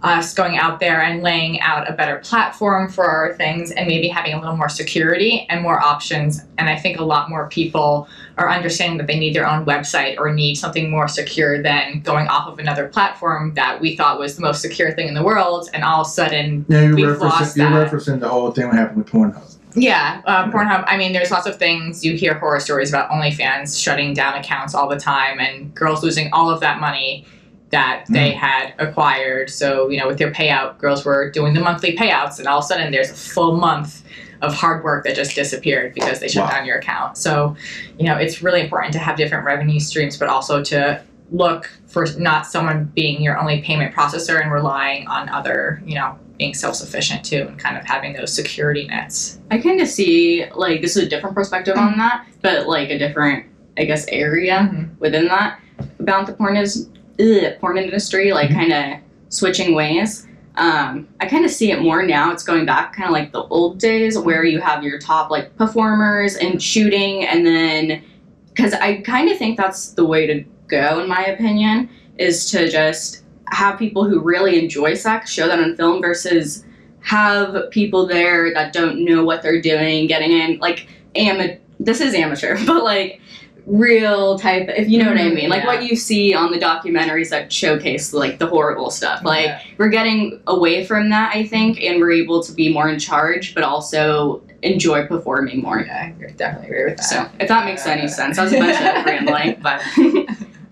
us 0.02 0.34
going 0.34 0.56
out 0.56 0.80
there 0.80 1.00
and 1.00 1.22
laying 1.22 1.60
out 1.60 1.88
a 1.88 1.92
better 1.92 2.18
platform 2.18 2.90
for 2.90 3.06
our 3.06 3.34
things 3.34 3.70
and 3.70 3.86
maybe 3.86 4.08
having 4.08 4.34
a 4.34 4.40
little 4.40 4.56
more 4.56 4.68
security 4.68 5.46
and 5.48 5.62
more 5.62 5.80
options. 5.80 6.40
And 6.58 6.68
I 6.68 6.76
think 6.76 6.98
a 6.98 7.04
lot 7.04 7.30
more 7.30 7.48
people 7.48 8.08
are 8.36 8.50
understanding 8.50 8.98
that 8.98 9.06
they 9.06 9.18
need 9.18 9.34
their 9.34 9.46
own 9.46 9.64
website 9.64 10.18
or 10.18 10.32
need 10.32 10.56
something 10.56 10.90
more 10.90 11.06
secure 11.06 11.62
than 11.62 12.00
going 12.00 12.26
off 12.28 12.48
of 12.48 12.58
another 12.58 12.88
platform 12.88 13.54
that 13.54 13.80
we 13.80 13.96
thought 13.96 14.18
was 14.18 14.34
the 14.34 14.42
most 14.42 14.60
secure 14.60 14.92
thing 14.92 15.06
in 15.06 15.14
the 15.14 15.22
world. 15.22 15.68
And 15.72 15.84
all 15.84 16.00
of 16.00 16.08
a 16.08 16.10
sudden, 16.10 16.66
yeah, 16.68 16.82
you're 16.82 16.96
we've 16.96 17.06
referencing 17.06 17.20
lost 17.20 17.56
you're 17.56 17.70
that. 17.70 17.90
referencing 17.90 18.20
the 18.20 18.28
whole 18.28 18.50
thing 18.50 18.70
that 18.70 18.74
happened 18.74 18.98
with 18.98 19.06
Pornhub. 19.06 19.56
Yeah, 19.74 20.20
uh, 20.26 20.50
Pornhub. 20.50 20.84
I 20.86 20.96
mean, 20.96 21.12
there's 21.12 21.30
lots 21.30 21.46
of 21.46 21.58
things. 21.58 22.04
You 22.04 22.16
hear 22.16 22.34
horror 22.34 22.60
stories 22.60 22.90
about 22.90 23.08
OnlyFans 23.10 23.80
shutting 23.82 24.12
down 24.12 24.34
accounts 24.34 24.74
all 24.74 24.88
the 24.88 24.98
time 24.98 25.38
and 25.40 25.74
girls 25.74 26.02
losing 26.02 26.30
all 26.32 26.50
of 26.50 26.60
that 26.60 26.80
money 26.80 27.24
that 27.72 28.04
mm. 28.08 28.14
they 28.14 28.30
had 28.30 28.74
acquired. 28.78 29.50
So, 29.50 29.88
you 29.88 29.98
know, 29.98 30.06
with 30.06 30.18
their 30.18 30.30
payout, 30.30 30.78
girls 30.78 31.04
were 31.04 31.30
doing 31.30 31.54
the 31.54 31.60
monthly 31.60 31.96
payouts, 31.96 32.38
and 32.38 32.46
all 32.46 32.58
of 32.58 32.64
a 32.64 32.68
sudden 32.68 32.92
there's 32.92 33.10
a 33.10 33.14
full 33.14 33.56
month 33.56 34.04
of 34.42 34.54
hard 34.54 34.84
work 34.84 35.04
that 35.04 35.16
just 35.16 35.34
disappeared 35.34 35.94
because 35.94 36.20
they 36.20 36.28
shut 36.28 36.44
Wow. 36.44 36.50
down 36.50 36.66
your 36.66 36.76
account. 36.78 37.16
So, 37.16 37.56
you 37.98 38.04
know, 38.04 38.16
it's 38.16 38.42
really 38.42 38.60
important 38.60 38.92
to 38.92 38.98
have 38.98 39.16
different 39.16 39.44
revenue 39.44 39.80
streams, 39.80 40.16
but 40.16 40.28
also 40.28 40.62
to 40.64 41.00
look 41.30 41.70
for 41.86 42.06
not 42.18 42.46
someone 42.46 42.84
being 42.94 43.22
your 43.22 43.38
only 43.38 43.62
payment 43.62 43.94
processor 43.94 44.42
and 44.42 44.52
relying 44.52 45.06
on 45.06 45.28
other, 45.28 45.82
you 45.86 45.94
know, 45.94 46.18
being 46.38 46.54
self 46.54 46.74
sufficient 46.74 47.24
too 47.24 47.46
and 47.48 47.58
kind 47.58 47.76
of 47.76 47.84
having 47.84 48.12
those 48.14 48.32
security 48.32 48.86
nets. 48.86 49.38
I 49.50 49.58
kind 49.58 49.80
of 49.80 49.88
see 49.88 50.44
like 50.54 50.82
this 50.82 50.96
is 50.96 51.04
a 51.04 51.08
different 51.08 51.36
perspective 51.36 51.76
on 51.76 51.94
mm. 51.94 51.96
that, 51.98 52.26
but 52.42 52.66
like 52.66 52.90
a 52.90 52.98
different, 52.98 53.46
I 53.78 53.84
guess, 53.84 54.06
area 54.08 54.68
mm-hmm. 54.70 54.98
within 54.98 55.26
that 55.26 55.60
about 56.00 56.26
the 56.26 56.32
porn 56.32 56.56
is 56.56 56.88
ugh, 57.20 57.52
porn 57.60 57.78
industry, 57.78 58.32
like 58.32 58.50
Mhm. 58.50 58.54
kind 58.54 58.72
of 58.72 58.84
switching 59.28 59.74
ways. 59.74 60.26
Um, 60.56 61.08
I 61.20 61.26
kind 61.26 61.44
of 61.46 61.50
see 61.50 61.70
it 61.72 61.80
more 61.80 62.02
now. 62.02 62.30
It's 62.30 62.42
going 62.44 62.66
back 62.66 62.94
kind 62.94 63.06
of 63.08 63.12
like 63.12 63.32
the 63.32 63.44
old 63.44 63.78
days 63.78 64.18
where 64.18 64.44
you 64.44 64.60
have 64.60 64.82
your 64.84 64.98
top 64.98 65.30
like 65.30 65.56
performers 65.56 66.36
and 66.36 66.62
shooting, 66.62 67.24
and 67.24 67.46
then 67.46 68.02
because 68.48 68.74
I 68.74 68.96
kind 68.96 69.30
of 69.30 69.38
think 69.38 69.56
that's 69.56 69.92
the 69.92 70.04
way 70.04 70.26
to 70.26 70.44
go, 70.68 71.00
in 71.00 71.08
my 71.08 71.24
opinion, 71.24 71.88
is 72.18 72.50
to 72.50 72.68
just 72.68 73.22
have 73.46 73.78
people 73.78 74.04
who 74.04 74.20
really 74.20 74.58
enjoy 74.62 74.92
sex 74.94 75.30
show 75.30 75.46
that 75.46 75.58
on 75.58 75.74
film 75.76 76.02
versus 76.02 76.64
have 77.00 77.70
people 77.70 78.06
there 78.06 78.52
that 78.54 78.72
don't 78.72 79.04
know 79.04 79.24
what 79.24 79.42
they're 79.42 79.60
doing 79.60 80.06
getting 80.06 80.30
in 80.32 80.58
like 80.58 80.86
am- 81.16 81.58
this 81.80 82.00
is 82.00 82.14
amateur, 82.14 82.56
but 82.66 82.84
like 82.84 83.20
real 83.66 84.38
type 84.38 84.68
if 84.68 84.88
you 84.88 84.98
know 85.02 85.08
what 85.10 85.18
I 85.18 85.22
Mhm, 85.30 85.34
mean. 85.34 85.48
Like 85.50 85.62
yeah. 85.62 85.66
what 85.68 85.84
you 85.84 85.94
see 85.96 86.34
on 86.34 86.50
the 86.52 86.58
documentaries 86.58 87.30
that 87.30 87.52
showcase 87.52 88.12
like 88.12 88.38
the 88.38 88.46
horrible 88.46 88.90
stuff. 88.90 89.22
Like 89.24 89.46
Yeah. 89.46 89.60
we're 89.78 89.88
getting 89.88 90.40
away 90.46 90.84
from 90.84 91.10
that, 91.10 91.34
I 91.34 91.44
think, 91.44 91.80
and 91.82 92.00
we're 92.00 92.12
able 92.12 92.42
to 92.42 92.52
be 92.52 92.72
more 92.72 92.88
in 92.88 92.98
charge, 92.98 93.54
but 93.54 93.62
also 93.64 94.42
enjoy 94.62 95.06
performing 95.06 95.62
more. 95.62 95.80
Yeah, 95.86 96.02
I 96.02 96.06
agree- 96.08 96.32
definitely 96.36 96.68
agree 96.70 96.84
with 96.86 96.96
that. 96.98 97.04
So 97.04 97.26
if 97.40 97.48
that 97.48 97.64
makes 97.64 97.86
any 97.86 98.08
sense, 98.08 98.36
that 98.36 98.44
was 98.44 98.52
a 98.52 98.58
bunch 98.58 98.76
of 98.80 99.04
rambling, 99.06 99.56
but 99.62 99.80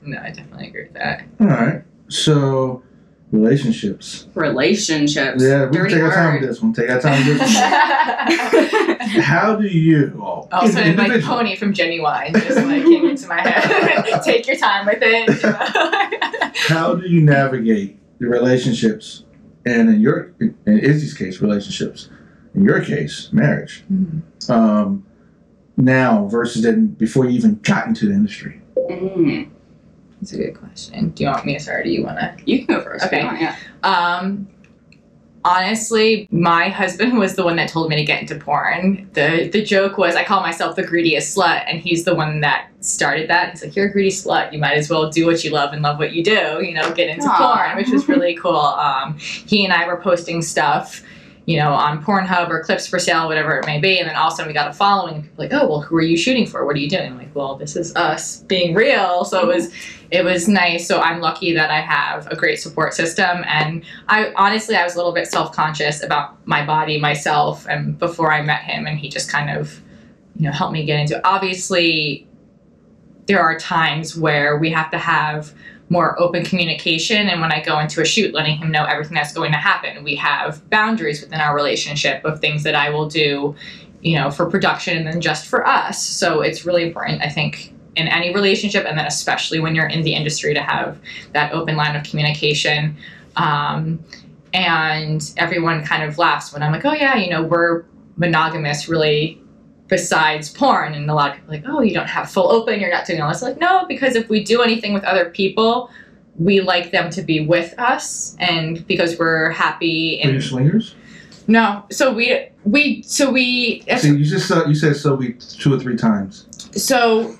no, 0.02 0.18
I 0.18 0.30
definitely 0.30 0.68
agree 0.68 0.82
with 0.84 0.94
that. 0.94 1.22
All 1.40 1.46
right. 1.46 1.82
So 2.08 2.82
relationships. 3.32 4.26
relationships. 4.34 5.42
Yeah, 5.42 5.66
we 5.66 5.72
can 5.76 5.82
dirty 5.84 5.94
take 5.94 6.02
our 6.02 6.12
time 6.14 6.40
with 6.40 6.48
this 6.48 6.60
one. 6.60 6.72
Take 6.72 6.90
our 6.90 7.00
time 7.00 7.26
with 7.26 7.38
this 7.38 7.54
one. 7.54 8.98
How 9.22 9.56
do 9.56 9.66
you 9.66 10.18
all 10.22 10.48
Also, 10.52 10.80
in- 10.80 10.96
like 10.96 11.06
individual- 11.08 11.36
Pony 11.36 11.56
from 11.56 11.72
Ginuwine 11.72 12.32
just 12.32 12.56
like 12.56 12.82
came 12.84 13.08
into 13.08 13.26
my 13.28 13.40
head. 13.40 14.22
Take 14.24 14.46
your 14.46 14.56
time 14.56 14.86
with 14.86 14.98
it. 15.00 15.28
you 15.28 15.50
know? 15.50 16.50
how 16.68 16.94
do 16.94 17.08
you 17.08 17.20
navigate 17.22 17.98
the 18.18 18.26
relationships 18.26 19.24
and 19.66 19.88
in 19.88 20.00
your 20.00 20.32
in 20.40 20.54
Izzy's 20.66 21.14
case 21.14 21.40
relationships 21.40 22.08
in 22.54 22.64
your 22.64 22.80
case 22.84 23.30
marriage 23.32 23.84
um, 24.48 25.04
now 25.76 26.26
versus 26.26 26.62
then 26.62 26.88
before 26.88 27.24
you 27.24 27.30
even 27.36 27.54
got 27.62 27.86
into 27.86 28.06
the 28.06 28.12
industry 28.12 28.60
Mm. 28.76 29.48
That's 30.20 30.32
a 30.32 30.36
good 30.36 30.54
question. 30.58 31.10
Do 31.10 31.24
you 31.24 31.30
want 31.30 31.46
me 31.46 31.54
to 31.54 31.60
start 31.60 31.80
or 31.80 31.84
do 31.84 31.90
you 31.90 32.04
want 32.04 32.18
to? 32.18 32.36
You 32.44 32.64
can 32.64 32.76
go 32.76 32.82
first. 32.82 33.06
Okay. 33.06 33.24
want, 33.24 33.40
yeah. 33.40 33.56
Um, 33.82 34.48
honestly, 35.44 36.28
my 36.30 36.68
husband 36.68 37.18
was 37.18 37.36
the 37.36 37.44
one 37.44 37.56
that 37.56 37.68
told 37.68 37.88
me 37.88 37.96
to 37.96 38.04
get 38.04 38.20
into 38.20 38.34
porn. 38.36 39.08
the 39.14 39.48
The 39.50 39.62
joke 39.62 39.98
was 39.98 40.14
I 40.16 40.24
call 40.24 40.40
myself 40.40 40.76
the 40.76 40.82
greediest 40.82 41.36
slut, 41.36 41.64
and 41.66 41.80
he's 41.80 42.04
the 42.04 42.14
one 42.14 42.40
that 42.40 42.68
started 42.80 43.28
that. 43.30 43.52
He's 43.52 43.62
like, 43.64 43.76
"You're 43.76 43.86
a 43.86 43.92
greedy 43.92 44.10
slut. 44.10 44.52
You 44.52 44.58
might 44.58 44.76
as 44.76 44.90
well 44.90 45.10
do 45.10 45.26
what 45.26 45.42
you 45.44 45.50
love 45.50 45.72
and 45.72 45.82
love 45.82 45.98
what 45.98 46.12
you 46.12 46.22
do. 46.22 46.60
You 46.62 46.74
know, 46.74 46.92
get 46.92 47.08
into 47.08 47.28
Aw. 47.28 47.56
porn," 47.56 47.76
which 47.76 47.90
was 47.90 48.08
really 48.08 48.34
cool. 48.36 48.56
Um, 48.56 49.16
he 49.18 49.64
and 49.64 49.72
I 49.72 49.86
were 49.86 50.00
posting 50.00 50.42
stuff. 50.42 51.02
You 51.50 51.58
know, 51.58 51.72
on 51.72 52.00
Pornhub 52.04 52.48
or 52.48 52.62
clips 52.62 52.86
for 52.86 53.00
sale, 53.00 53.26
whatever 53.26 53.58
it 53.58 53.66
may 53.66 53.80
be, 53.80 53.98
and 53.98 54.08
then 54.08 54.14
all 54.14 54.28
of 54.28 54.34
a 54.34 54.36
sudden 54.36 54.48
we 54.48 54.54
got 54.54 54.70
a 54.70 54.72
following, 54.72 55.16
and 55.16 55.24
people 55.24 55.44
like, 55.44 55.52
"Oh, 55.52 55.66
well, 55.68 55.80
who 55.80 55.96
are 55.96 56.02
you 56.02 56.16
shooting 56.16 56.46
for? 56.46 56.64
What 56.64 56.76
are 56.76 56.78
you 56.78 56.88
doing?" 56.88 57.10
I'm 57.10 57.18
like, 57.18 57.34
"Well, 57.34 57.56
this 57.56 57.74
is 57.74 57.94
us 57.96 58.42
being 58.42 58.72
real." 58.72 59.24
So 59.24 59.40
it 59.40 59.52
was, 59.52 59.66
mm-hmm. 59.66 60.06
it 60.12 60.24
was 60.24 60.46
nice. 60.46 60.86
So 60.86 61.00
I'm 61.00 61.20
lucky 61.20 61.52
that 61.54 61.68
I 61.70 61.80
have 61.80 62.28
a 62.28 62.36
great 62.36 62.60
support 62.60 62.94
system, 62.94 63.42
and 63.48 63.82
I 64.08 64.32
honestly 64.36 64.76
I 64.76 64.84
was 64.84 64.94
a 64.94 64.98
little 64.98 65.12
bit 65.12 65.26
self 65.26 65.52
conscious 65.52 66.04
about 66.04 66.36
my 66.46 66.64
body, 66.64 67.00
myself, 67.00 67.66
and 67.68 67.98
before 67.98 68.32
I 68.32 68.42
met 68.42 68.62
him, 68.62 68.86
and 68.86 68.96
he 68.96 69.08
just 69.08 69.28
kind 69.28 69.50
of, 69.58 69.82
you 70.36 70.44
know, 70.46 70.52
helped 70.52 70.72
me 70.72 70.84
get 70.84 71.00
into. 71.00 71.16
It. 71.16 71.22
Obviously, 71.24 72.28
there 73.26 73.40
are 73.40 73.58
times 73.58 74.16
where 74.16 74.56
we 74.56 74.70
have 74.70 74.90
to 74.92 74.98
have 74.98 75.52
more 75.90 76.18
open 76.20 76.44
communication, 76.44 77.28
and 77.28 77.40
when 77.40 77.52
I 77.52 77.62
go 77.62 77.78
into 77.80 78.00
a 78.00 78.04
shoot, 78.04 78.32
letting 78.32 78.56
him 78.56 78.70
know 78.70 78.84
everything 78.84 79.14
that's 79.14 79.34
going 79.34 79.50
to 79.52 79.58
happen. 79.58 80.02
We 80.04 80.14
have 80.14 80.68
boundaries 80.70 81.20
within 81.20 81.40
our 81.40 81.54
relationship 81.54 82.24
of 82.24 82.40
things 82.40 82.62
that 82.62 82.76
I 82.76 82.90
will 82.90 83.08
do, 83.08 83.56
you 84.00 84.16
know, 84.16 84.30
for 84.30 84.48
production 84.48 84.96
and 84.96 85.06
then 85.06 85.20
just 85.20 85.46
for 85.46 85.66
us. 85.66 86.02
So 86.02 86.40
it's 86.40 86.64
really 86.64 86.84
important, 86.84 87.20
I 87.22 87.28
think. 87.28 87.74
In 87.96 88.06
any 88.06 88.32
relationship, 88.32 88.86
and 88.86 88.96
then 88.96 89.04
especially 89.04 89.58
when 89.58 89.74
you're 89.74 89.88
in 89.88 90.02
the 90.02 90.14
industry, 90.14 90.54
to 90.54 90.62
have 90.62 91.00
that 91.32 91.52
open 91.52 91.76
line 91.76 91.96
of 91.96 92.04
communication. 92.04 92.96
Um, 93.34 94.02
and 94.54 95.32
everyone 95.36 95.84
kind 95.84 96.04
of 96.04 96.16
laughs 96.16 96.52
when 96.52 96.62
I'm 96.62 96.70
like, 96.70 96.84
oh 96.84 96.94
yeah, 96.94 97.16
you 97.16 97.30
know, 97.30 97.42
we're 97.42 97.84
monogamous 98.16 98.88
really 98.88 99.42
besides 99.90 100.48
porn. 100.50 100.94
And 100.94 101.10
a 101.10 101.14
lot 101.14 101.30
of 101.30 101.36
people 101.36 101.54
are 101.54 101.56
like, 101.58 101.64
oh, 101.68 101.80
you 101.82 101.92
don't 101.92 102.08
have 102.08 102.30
full 102.30 102.50
open, 102.50 102.80
you're 102.80 102.90
not 102.90 103.06
doing 103.06 103.20
all 103.20 103.28
this. 103.28 103.42
Like, 103.42 103.58
no, 103.58 103.84
because 103.86 104.16
if 104.16 104.28
we 104.30 104.42
do 104.42 104.62
anything 104.62 104.94
with 104.94 105.04
other 105.04 105.28
people, 105.28 105.90
we 106.38 106.60
like 106.60 106.90
them 106.90 107.10
to 107.10 107.22
be 107.22 107.44
with 107.44 107.74
us 107.78 108.34
and 108.38 108.86
because 108.86 109.18
we're 109.18 109.50
happy 109.50 110.22
are 110.22 110.28
you 110.28 110.34
and 110.36 110.42
swingers 110.42 110.94
no. 111.50 111.84
So 111.90 112.12
we 112.12 112.48
we 112.64 113.02
so 113.02 113.30
we 113.30 113.82
See, 113.98 114.10
you 114.10 114.24
just 114.24 114.46
said 114.46 114.68
you 114.68 114.74
said 114.74 114.96
so 114.96 115.14
we 115.14 115.32
two 115.32 115.74
or 115.74 115.80
three 115.80 115.96
times. 115.96 116.46
So 116.80 117.36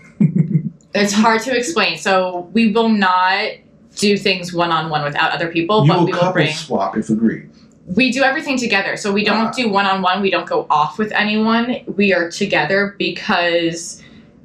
it's 0.94 1.12
hard 1.12 1.42
to 1.42 1.56
explain. 1.56 1.96
So 1.96 2.50
we 2.52 2.72
will 2.72 2.88
not 2.88 3.52
do 3.96 4.16
things 4.16 4.52
one-on-one 4.52 5.04
without 5.04 5.32
other 5.32 5.48
people 5.48 5.84
you 5.84 5.92
but 5.92 5.98
will 5.98 6.06
we 6.06 6.12
will 6.12 6.18
couple 6.18 6.32
bring 6.32 6.52
swap 6.54 6.96
if 6.96 7.10
agreed 7.10 7.50
we 7.96 8.12
do 8.12 8.22
everything 8.22 8.56
together. 8.58 8.96
So 8.96 9.12
we 9.12 9.24
don't 9.24 9.48
Ah. 9.48 9.52
do 9.52 9.68
one 9.68 9.86
on 9.86 10.02
one. 10.02 10.22
We 10.22 10.30
don't 10.30 10.46
go 10.46 10.66
off 10.70 10.98
with 10.98 11.12
anyone. 11.12 11.78
We 11.96 12.12
are 12.12 12.30
together 12.30 12.94
because, 12.98 14.02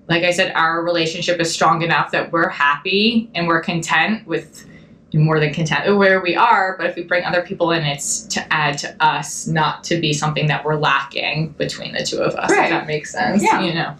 like 0.07 0.23
I 0.23 0.31
said, 0.31 0.51
our 0.55 0.81
relationship 0.83 1.39
is 1.39 1.51
strong 1.53 1.81
enough 1.81 2.11
that 2.11 2.31
we're 2.31 2.49
happy 2.49 3.29
and 3.35 3.47
we're 3.47 3.61
content 3.61 4.25
with 4.27 4.65
more 5.13 5.39
than 5.39 5.53
content 5.53 5.87
with 5.87 5.95
where 5.97 6.19
we 6.19 6.35
are. 6.35 6.75
But 6.77 6.87
if 6.87 6.95
we 6.97 7.03
bring 7.03 7.23
other 7.23 7.41
people 7.41 7.71
in, 7.71 7.83
it's 7.83 8.21
to 8.27 8.53
add 8.53 8.77
to 8.79 8.95
us, 8.99 9.47
not 9.47 9.83
to 9.85 9.97
be 10.01 10.11
something 10.11 10.47
that 10.47 10.65
we're 10.65 10.75
lacking 10.75 11.49
between 11.57 11.93
the 11.93 12.03
two 12.03 12.17
of 12.17 12.35
us. 12.35 12.49
Right. 12.51 12.65
If 12.65 12.69
that 12.71 12.85
makes 12.87 13.13
sense. 13.13 13.41
Yeah. 13.41 13.61
You 13.61 13.73
know. 13.75 13.95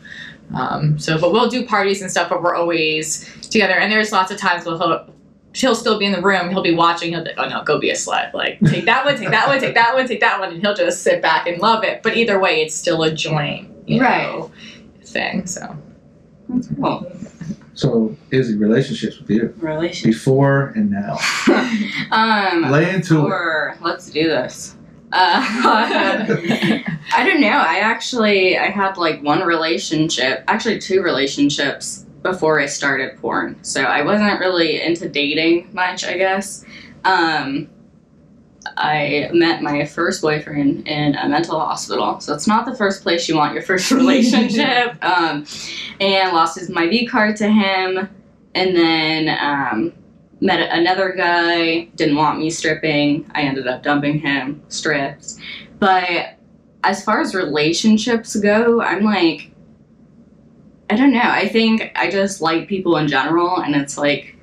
Um, 0.53 0.99
so, 0.99 1.17
but 1.17 1.31
we'll 1.31 1.49
do 1.49 1.65
parties 1.65 2.01
and 2.01 2.11
stuff, 2.11 2.29
but 2.29 2.43
we're 2.43 2.53
always 2.55 3.29
together. 3.49 3.73
And 3.79 3.91
there's 3.91 4.11
lots 4.11 4.29
of 4.29 4.37
times 4.37 4.65
we'll 4.65 4.77
he'll, 5.55 5.69
he'll 5.69 5.75
still 5.75 5.97
be 5.97 6.05
in 6.05 6.11
the 6.11 6.21
room. 6.21 6.49
He'll 6.49 6.61
be 6.63 6.73
watching. 6.75 7.11
He'll 7.11 7.23
be, 7.23 7.31
oh 7.37 7.47
no, 7.47 7.63
go 7.63 7.79
be 7.79 7.89
a 7.89 7.93
slut. 7.93 8.33
Like 8.33 8.59
take 8.61 8.85
that 8.85 9.05
one, 9.05 9.17
take 9.17 9.29
that 9.31 9.47
one, 9.47 9.59
take 9.59 9.75
that 9.75 9.93
one, 9.95 10.07
take 10.07 10.19
that 10.19 10.39
one, 10.39 10.53
and 10.53 10.61
he'll 10.61 10.75
just 10.75 11.01
sit 11.01 11.21
back 11.21 11.47
and 11.47 11.61
love 11.61 11.83
it. 11.83 12.03
But 12.03 12.17
either 12.17 12.39
way, 12.39 12.61
it's 12.61 12.75
still 12.75 13.03
a 13.03 13.11
joint, 13.11 13.69
you 13.87 13.99
know, 14.01 14.51
thing. 15.03 15.45
So 15.47 15.75
That's 16.49 16.67
cool. 16.79 17.11
so 17.73 18.15
Izzy 18.31 18.55
relationships 18.55 19.19
with 19.19 19.29
you 19.29 19.53
Relationship. 19.57 20.11
before 20.13 20.67
and 20.75 20.91
now 20.91 21.17
um, 22.11 22.71
lay 22.71 22.93
into 22.93 23.19
it 23.25 23.31
or 23.31 23.77
let's 23.81 24.09
do 24.09 24.23
this. 24.27 24.75
Uh, 25.11 25.41
I 27.13 27.23
don't 27.25 27.39
know. 27.39 27.47
I 27.47 27.77
actually 27.77 28.57
I 28.57 28.65
had 28.65 28.97
like 28.97 29.21
one 29.23 29.41
relationship, 29.43 30.43
actually 30.47 30.79
two 30.79 31.01
relationships 31.01 32.04
before 32.25 32.59
I 32.59 32.65
started 32.65 33.17
porn. 33.21 33.63
So 33.63 33.83
I 33.83 34.01
wasn't 34.01 34.39
really 34.39 34.81
into 34.81 35.07
dating 35.07 35.69
much, 35.73 36.03
I 36.03 36.17
guess. 36.17 36.65
Um, 37.03 37.69
I 38.77 39.29
met 39.31 39.61
my 39.61 39.85
first 39.85 40.23
boyfriend 40.23 40.87
in 40.87 41.13
a 41.13 41.29
mental 41.29 41.59
hospital, 41.59 42.19
so 42.19 42.33
it's 42.33 42.47
not 42.47 42.65
the 42.65 42.75
first 42.75 43.03
place 43.03 43.29
you 43.29 43.35
want 43.35 43.53
your 43.53 43.61
first 43.61 43.91
relationship. 44.01 44.97
um, 45.05 45.45
and 45.99 46.33
lost 46.33 46.57
his 46.59 46.67
my 46.67 46.87
V 46.87 47.05
card 47.05 47.35
to 47.37 47.47
him, 47.47 48.09
and 48.55 48.75
then 48.75 49.37
um, 49.39 49.93
met 50.41 50.67
another 50.71 51.13
guy. 51.15 51.83
Didn't 51.95 52.15
want 52.15 52.39
me 52.39 52.49
stripping. 52.49 53.29
I 53.35 53.43
ended 53.43 53.67
up 53.67 53.83
dumping 53.83 54.17
him. 54.17 54.63
Stripped, 54.69 55.35
but 55.77 56.39
as 56.83 57.03
far 57.03 57.21
as 57.21 57.35
relationships 57.35 58.35
go, 58.35 58.81
I'm 58.81 59.03
like, 59.03 59.51
I 60.89 60.95
don't 60.95 61.11
know. 61.11 61.21
I 61.23 61.47
think 61.47 61.91
I 61.95 62.09
just 62.09 62.41
like 62.41 62.67
people 62.67 62.97
in 62.97 63.07
general, 63.07 63.57
and 63.61 63.75
it's 63.75 63.97
like 63.97 64.35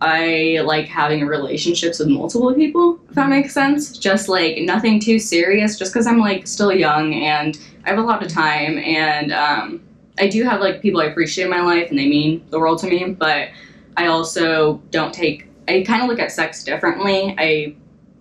I 0.00 0.60
like 0.64 0.86
having 0.86 1.26
relationships 1.26 1.98
with 1.98 2.08
multiple 2.08 2.54
people, 2.54 3.00
if 3.08 3.14
that 3.16 3.28
makes 3.28 3.52
sense. 3.52 3.96
Just 3.96 4.28
like 4.28 4.58
nothing 4.58 5.00
too 5.00 5.18
serious, 5.18 5.78
just 5.78 5.92
because 5.92 6.06
I'm 6.06 6.18
like 6.18 6.46
still 6.46 6.72
young 6.72 7.14
and 7.14 7.58
I 7.84 7.90
have 7.90 7.98
a 7.98 8.02
lot 8.02 8.22
of 8.22 8.30
time, 8.30 8.78
and 8.78 9.32
um, 9.32 9.82
I 10.18 10.28
do 10.28 10.44
have 10.44 10.60
like 10.60 10.80
people 10.80 11.00
I 11.00 11.06
appreciate 11.06 11.44
in 11.44 11.50
my 11.50 11.60
life 11.60 11.90
and 11.90 11.98
they 11.98 12.08
mean 12.08 12.44
the 12.50 12.58
world 12.58 12.78
to 12.80 12.86
me, 12.86 13.10
but 13.10 13.48
I 13.96 14.06
also 14.06 14.80
don't 14.90 15.12
take, 15.12 15.48
I 15.68 15.84
kind 15.86 16.02
of 16.02 16.08
look 16.08 16.18
at 16.18 16.32
sex 16.32 16.64
differently. 16.64 17.34
I 17.38 17.76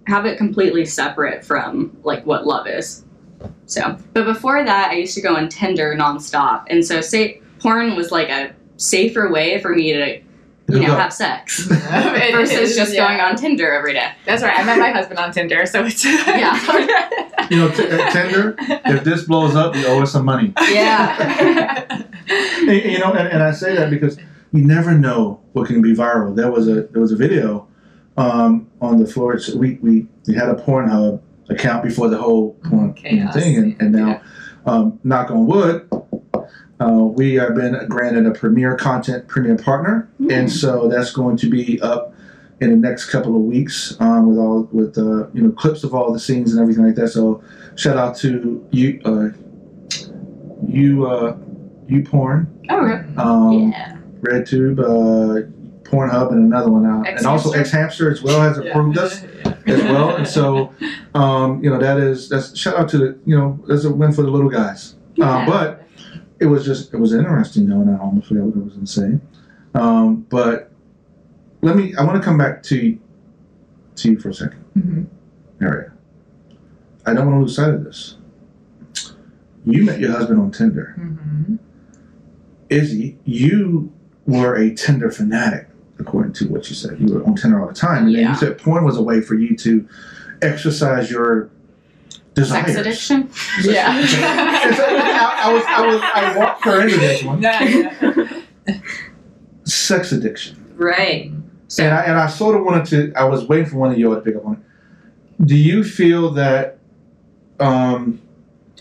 have 0.07 0.25
it 0.25 0.37
completely 0.37 0.85
separate 0.85 1.43
from 1.43 1.97
like 2.03 2.25
what 2.25 2.45
love 2.45 2.67
is. 2.67 3.04
So, 3.67 3.97
but 4.13 4.25
before 4.25 4.63
that, 4.63 4.91
I 4.91 4.95
used 4.95 5.15
to 5.15 5.21
go 5.21 5.35
on 5.35 5.49
Tinder 5.49 5.95
nonstop, 5.97 6.65
and 6.69 6.85
so 6.85 7.01
say 7.01 7.41
porn 7.59 7.95
was 7.95 8.11
like 8.11 8.29
a 8.29 8.53
safer 8.77 9.31
way 9.31 9.59
for 9.61 9.73
me 9.73 9.93
to, 9.93 10.21
you 10.69 10.79
know, 10.81 10.95
have 10.95 11.11
sex 11.13 11.67
It 11.71 12.31
versus 12.33 12.71
is, 12.71 12.75
just 12.75 12.93
yeah. 12.93 13.07
going 13.07 13.19
on 13.21 13.35
Tinder 13.35 13.71
every 13.71 13.93
day. 13.93 14.11
That's 14.25 14.43
right. 14.43 14.57
I 14.59 14.63
met 14.63 14.77
my 14.77 14.91
husband 14.91 15.17
on 15.19 15.31
Tinder, 15.31 15.65
so 15.65 15.83
it's 15.85 16.03
Yeah. 16.05 16.55
you 17.49 17.57
know 17.57 17.69
t- 17.71 17.83
at 17.87 18.11
Tinder 18.11 18.55
if 18.59 19.03
this 19.03 19.23
blows 19.25 19.55
up 19.55 19.75
you 19.75 19.85
owe 19.87 20.01
us 20.01 20.11
some 20.11 20.25
money 20.25 20.53
Yeah. 20.69 21.85
And- 21.89 22.05
you 22.69 22.97
know 22.99 23.13
and, 23.13 23.27
and 23.27 23.43
I 23.43 23.51
say 23.51 23.75
that 23.75 23.89
because 23.89 24.17
you 24.51 24.63
never 24.65 24.97
know 24.97 25.39
what 25.53 25.67
can 25.67 25.81
be 25.81 25.93
viral 25.93 26.35
there 26.35 26.51
was 26.51 26.67
a 26.67 26.83
there 26.91 27.01
was 27.01 27.11
a 27.11 27.15
video 27.15 27.67
um, 28.17 28.67
on 28.81 28.99
the 28.99 29.05
floor 29.07 29.33
it's- 29.35 29.53
we, 29.55 29.75
we 29.81 30.07
we 30.27 30.33
had 30.33 30.49
a 30.49 30.55
Pornhub 30.55 31.21
account 31.49 31.83
before 31.83 32.09
the 32.09 32.17
whole 32.17 32.53
porn 32.65 32.93
Chaos. 32.93 33.33
thing 33.33 33.55
and, 33.57 33.81
and 33.81 33.91
now 33.91 34.21
um, 34.65 34.99
knock 35.03 35.29
on 35.31 35.45
wood 35.45 35.87
uh, 36.79 36.87
we 37.03 37.35
have 37.35 37.55
been 37.55 37.87
granted 37.87 38.25
a 38.25 38.31
premier 38.31 38.75
content 38.75 39.27
premier 39.27 39.57
partner 39.57 40.09
and 40.31 40.51
so 40.51 40.87
that's 40.87 41.11
going 41.11 41.37
to 41.37 41.49
be 41.49 41.79
up 41.81 42.13
in 42.61 42.69
the 42.69 42.75
next 42.75 43.09
couple 43.09 43.35
of 43.35 43.41
weeks 43.41 43.95
um, 43.99 44.27
with 44.29 44.37
all 44.37 44.63
with 44.71 44.97
uh, 44.97 45.27
you 45.33 45.41
know 45.41 45.51
clips 45.51 45.83
of 45.83 45.93
all 45.93 46.11
the 46.13 46.19
scenes 46.19 46.53
and 46.53 46.61
everything 46.61 46.85
like 46.85 46.95
that. 46.95 47.09
So 47.09 47.43
shout 47.75 47.97
out 47.97 48.15
to 48.19 48.65
you, 48.71 49.01
uh, 49.03 49.29
you 50.65 51.05
uh, 51.05 51.35
YouPorn, 51.87 52.47
Oh, 52.69 52.85
okay. 52.85 53.05
um, 53.17 53.71
yeah. 53.73 53.97
RedTube, 54.21 54.79
uh, 54.79 55.49
Pornhub, 55.89 56.31
and 56.31 56.45
another 56.45 56.71
one 56.71 56.85
out, 56.85 57.07
and 57.07 57.25
also 57.25 57.51
X-Hamster? 57.51 58.09
As 58.09 58.23
well 58.23 58.39
has 58.39 58.57
approved 58.57 58.97
us 58.97 59.23
as 59.67 59.81
well. 59.83 60.15
And 60.15 60.27
so, 60.27 60.73
um, 61.13 61.63
you 61.63 61.69
know, 61.69 61.79
that 61.79 61.97
is 61.97 62.29
that's 62.29 62.57
shout 62.57 62.75
out 62.75 62.89
to 62.89 62.97
the 62.97 63.19
you 63.25 63.37
know 63.37 63.59
that's 63.67 63.83
a 63.85 63.91
win 63.93 64.11
for 64.13 64.21
the 64.21 64.29
little 64.29 64.49
guys. 64.49 64.95
Yeah. 65.15 65.39
Um, 65.39 65.45
but 65.45 65.83
it 66.39 66.45
was 66.45 66.65
just 66.65 66.93
it 66.93 66.97
was 66.97 67.13
interesting 67.13 67.67
though, 67.67 67.81
and 67.81 67.89
I 67.95 67.99
almost 67.99 68.27
forgot 68.27 68.43
what 68.45 68.55
I 68.57 68.63
was 68.63 68.73
going 68.73 68.85
to 68.85 68.91
say. 68.91 69.19
Um, 69.73 70.25
but 70.29 70.71
let 71.61 71.75
me. 71.75 71.95
I 71.95 72.03
want 72.03 72.21
to 72.21 72.23
come 72.23 72.37
back 72.37 72.61
to 72.63 72.97
to 73.97 74.11
you 74.11 74.19
for 74.19 74.29
a 74.29 74.33
second, 74.33 74.63
Mhm. 74.77 75.05
Maria. 75.59 75.91
I 77.05 77.13
don't 77.13 77.25
want 77.27 77.37
to 77.37 77.41
lose 77.41 77.55
sight 77.55 77.73
of 77.73 77.83
this. 77.83 78.17
You 79.65 79.83
met 79.83 79.99
your 79.99 80.11
husband 80.11 80.39
on 80.39 80.51
Tinder. 80.51 80.95
Mhm. 80.99 81.59
Izzy, 82.69 83.17
you 83.25 83.91
were 84.25 84.55
a 84.55 84.73
Tinder 84.73 85.09
fanatic, 85.11 85.69
according 85.99 86.33
to 86.33 86.47
what 86.49 86.69
you 86.69 86.75
said. 86.75 86.99
You 86.99 87.13
were 87.15 87.23
on 87.25 87.35
Tinder 87.35 87.61
all 87.61 87.67
the 87.67 87.73
time. 87.73 88.05
And 88.07 88.15
then 88.15 88.21
Yeah. 88.23 88.29
you 88.31 88.37
said 88.37 88.57
porn 88.57 88.83
was 88.83 88.97
a 88.97 89.01
way 89.03 89.21
for 89.21 89.35
you 89.35 89.55
to 89.57 89.87
exercise 90.41 91.09
your 91.09 91.49
desires. 92.33 92.65
Sex 92.73 92.77
addiction. 92.79 93.29
Yeah. 93.63 93.97
And 93.99 94.09
so 94.09 94.83
I, 94.89 95.41
I 95.45 95.53
was, 95.53 95.63
I 95.67 95.87
was, 95.87 96.01
I 96.13 96.37
walked 96.37 96.65
her 96.65 96.81
into 96.81 96.97
this 96.97 97.23
one. 97.23 97.41
Yeah, 97.41 97.63
yeah. 97.63 98.81
Sex 99.63 100.11
addiction. 100.11 100.73
Right. 100.75 101.31
So 101.67 101.83
And 101.83 101.93
I, 101.93 102.01
and 102.03 102.17
I 102.19 102.27
sort 102.27 102.55
of 102.55 102.63
wanted 102.63 102.85
to, 102.87 103.13
I 103.19 103.23
was 103.23 103.45
waiting 103.47 103.65
for 103.65 103.77
one 103.77 103.91
of 103.91 103.97
you 103.97 104.09
all 104.09 104.15
to 104.15 104.21
pick 104.21 104.35
up 104.35 104.45
on 104.45 104.53
it. 104.53 105.45
Do 105.47 105.55
you 105.55 105.83
feel 105.83 106.31
that, 106.31 106.77
um, 107.59 108.21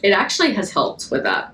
it 0.02 0.10
actually 0.10 0.52
has 0.54 0.70
helped 0.72 1.08
with 1.10 1.22
that. 1.22 1.53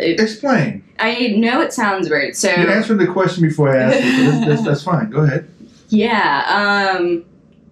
It, 0.00 0.20
explain. 0.20 0.84
I 0.98 1.28
know 1.36 1.60
it 1.60 1.72
sounds 1.72 2.08
weird. 2.08 2.36
So 2.36 2.48
You 2.50 2.68
answered 2.68 2.98
the 2.98 3.06
question 3.06 3.42
before 3.46 3.70
I 3.70 3.76
asked 3.82 4.04
you, 4.04 4.12
so 4.16 4.30
that's, 4.30 4.46
that's, 4.46 4.62
that's 4.64 4.82
fine. 4.82 5.10
Go 5.10 5.18
ahead. 5.24 5.48
yeah. 5.88 6.94
Um. 6.98 7.24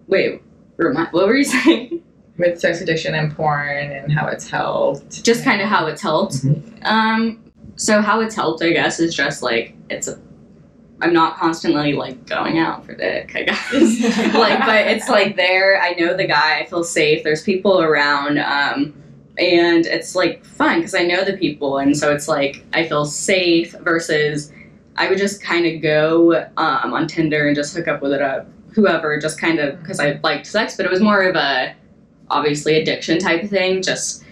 Wait. 0.06 0.42
Remind, 0.76 1.08
what 1.12 1.26
were 1.26 1.36
you 1.36 1.44
saying? 1.64 2.02
With 2.36 2.58
sex 2.58 2.80
addiction 2.80 3.14
and 3.14 3.34
porn 3.34 3.92
and 3.92 4.12
how 4.12 4.26
it's 4.26 4.48
helped. 4.50 5.22
Just 5.24 5.44
kind 5.44 5.62
of 5.62 5.68
how 5.68 5.86
it's 5.86 6.02
helped. 6.02 6.34
Mhm. 6.44 6.84
Um. 6.84 7.40
So 7.76 8.00
how 8.00 8.20
it's 8.20 8.34
helped, 8.34 8.62
I 8.62 8.70
guess, 8.72 8.98
is 9.00 9.14
just 9.14 9.42
like 9.42 9.74
it's 9.90 10.08
a. 10.08 10.18
I'm 11.00 11.12
not 11.12 11.36
constantly 11.36 11.92
like 11.92 12.24
going 12.26 12.58
out 12.58 12.84
for 12.86 12.94
dick. 12.94 13.32
I 13.34 13.42
guess. 13.44 13.72
like, 14.34 14.60
but 14.60 14.86
it's 14.88 15.08
like 15.08 15.36
there. 15.36 15.80
I 15.80 15.92
know 15.92 16.16
the 16.16 16.26
guy. 16.26 16.58
I 16.60 16.66
feel 16.66 16.84
safe. 16.84 17.22
There's 17.24 17.42
people 17.42 17.80
around. 17.82 18.38
Um, 18.38 18.94
and 19.38 19.86
it's 19.86 20.14
like 20.14 20.44
fun 20.44 20.78
because 20.78 20.94
I 20.94 21.04
know 21.04 21.24
the 21.24 21.36
people, 21.36 21.78
and 21.78 21.96
so 21.96 22.12
it's 22.12 22.28
like 22.28 22.64
I 22.72 22.86
feel 22.86 23.04
safe. 23.04 23.74
Versus, 23.80 24.52
I 24.96 25.08
would 25.08 25.18
just 25.18 25.42
kind 25.42 25.66
of 25.66 25.82
go 25.82 26.46
um, 26.56 26.94
on 26.94 27.06
Tinder 27.06 27.46
and 27.46 27.56
just 27.56 27.74
hook 27.74 27.88
up 27.88 28.02
with 28.02 28.12
it 28.12 28.22
up 28.22 28.46
whoever, 28.74 29.18
just 29.18 29.40
kind 29.40 29.58
of 29.58 29.80
because 29.80 30.00
I 30.00 30.18
liked 30.22 30.46
sex, 30.46 30.76
but 30.76 30.86
it 30.86 30.92
was 30.92 31.00
more 31.00 31.22
of 31.22 31.36
a 31.36 31.74
obviously 32.30 32.80
addiction 32.80 33.18
type 33.18 33.44
of 33.44 33.50
thing. 33.50 33.82
Just 33.82 34.24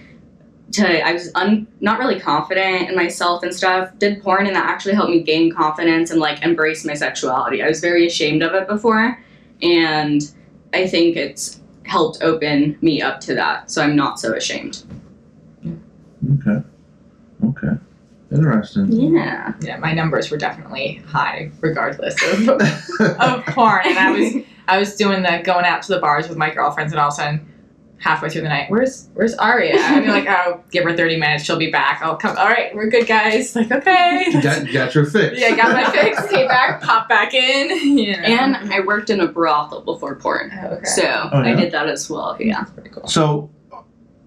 to 0.73 1.07
I 1.07 1.13
was 1.13 1.31
un, 1.35 1.67
not 1.81 1.99
really 1.99 2.19
confident 2.19 2.89
in 2.89 2.97
myself 2.97 3.43
and 3.43 3.55
stuff. 3.55 3.91
Did 3.99 4.23
porn, 4.23 4.47
and 4.47 4.57
that 4.57 4.67
actually 4.67 4.95
helped 4.95 5.11
me 5.11 5.23
gain 5.23 5.53
confidence 5.53 6.11
and 6.11 6.21
like 6.21 6.43
embrace 6.43 6.85
my 6.85 6.95
sexuality. 6.95 7.63
I 7.63 7.69
was 7.69 7.81
very 7.81 8.07
ashamed 8.07 8.43
of 8.43 8.55
it 8.55 8.67
before, 8.67 9.23
and 9.63 10.23
I 10.73 10.87
think 10.87 11.17
it's 11.17 11.61
helped 11.93 12.23
open 12.23 12.79
me 12.81 13.03
up 13.03 13.21
to 13.21 13.35
that, 13.35 13.71
so 13.71 13.83
I'm 13.83 13.95
not 13.95 14.19
so 14.19 14.33
ashamed. 14.33 14.83
Okay. 15.63 16.67
Okay. 17.45 17.77
Interesting. 18.31 18.91
Yeah. 18.91 19.53
yeah, 19.61 19.77
my 19.77 19.93
numbers 19.93 20.31
were 20.31 20.39
definitely 20.39 21.03
high, 21.07 21.51
regardless 21.61 22.15
of, 22.33 22.49
of 23.21 23.45
porn. 23.47 23.83
And 23.85 23.99
I 23.99 24.11
was 24.11 24.43
I 24.69 24.79
was 24.79 24.97
doing 24.97 25.23
the 25.23 25.43
going 25.45 25.67
out 25.67 25.83
to 25.83 25.93
the 25.93 26.01
bars 26.01 26.31
with 26.31 26.39
my 26.39 26.49
girlfriends, 26.49 26.93
and 26.93 27.01
all 27.01 27.09
of 27.09 27.13
a 27.13 27.17
sudden, 27.17 27.52
halfway 28.03 28.29
through 28.29 28.43
the 28.43 28.49
night, 28.49 28.69
where's 28.69 29.09
where's 29.15 29.35
Aria? 29.37 29.77
I'd 29.79 30.01
be 30.05 30.09
like, 30.11 30.27
oh, 30.29 30.61
give 30.71 30.85
her 30.85 30.97
thirty 30.97 31.17
minutes, 31.17 31.45
she'll 31.45 31.57
be 31.59 31.71
back. 31.71 32.01
I'll 32.03 32.17
come. 32.17 32.37
All 32.37 32.49
right, 32.49 32.75
we're 32.75 32.89
good, 32.89 33.07
guys. 33.07 33.55
Like, 33.57 33.71
okay. 33.71 34.25
You 34.29 34.43
got, 34.43 34.67
you 34.67 34.73
got 34.73 34.95
your 34.95 35.07
fix. 35.07 35.39
yeah, 35.39 35.55
got 35.57 35.73
my 35.73 35.91
fix. 35.91 36.27
Came 36.29 36.49
back, 36.49 36.83
pop 36.83 37.09
back 37.09 37.33
in. 37.33 37.97
You 37.97 38.17
know. 38.17 38.23
And 38.23 38.57
I 38.73 38.81
worked 38.81 39.09
in 39.11 39.21
a 39.21 39.27
brothel 39.29 39.83
before 39.83 40.17
porn, 40.17 40.51
Oh, 40.63 40.67
okay. 40.75 40.85
so 40.85 41.31
Oh, 41.33 41.39
I 41.39 41.55
did 41.55 41.73
that 41.73 41.89
as 41.89 42.11
well. 42.11 42.37
Yeah. 42.41 42.59
That's 42.59 42.71
pretty 42.73 42.91
cool. 42.91 43.07
So, 43.07 43.51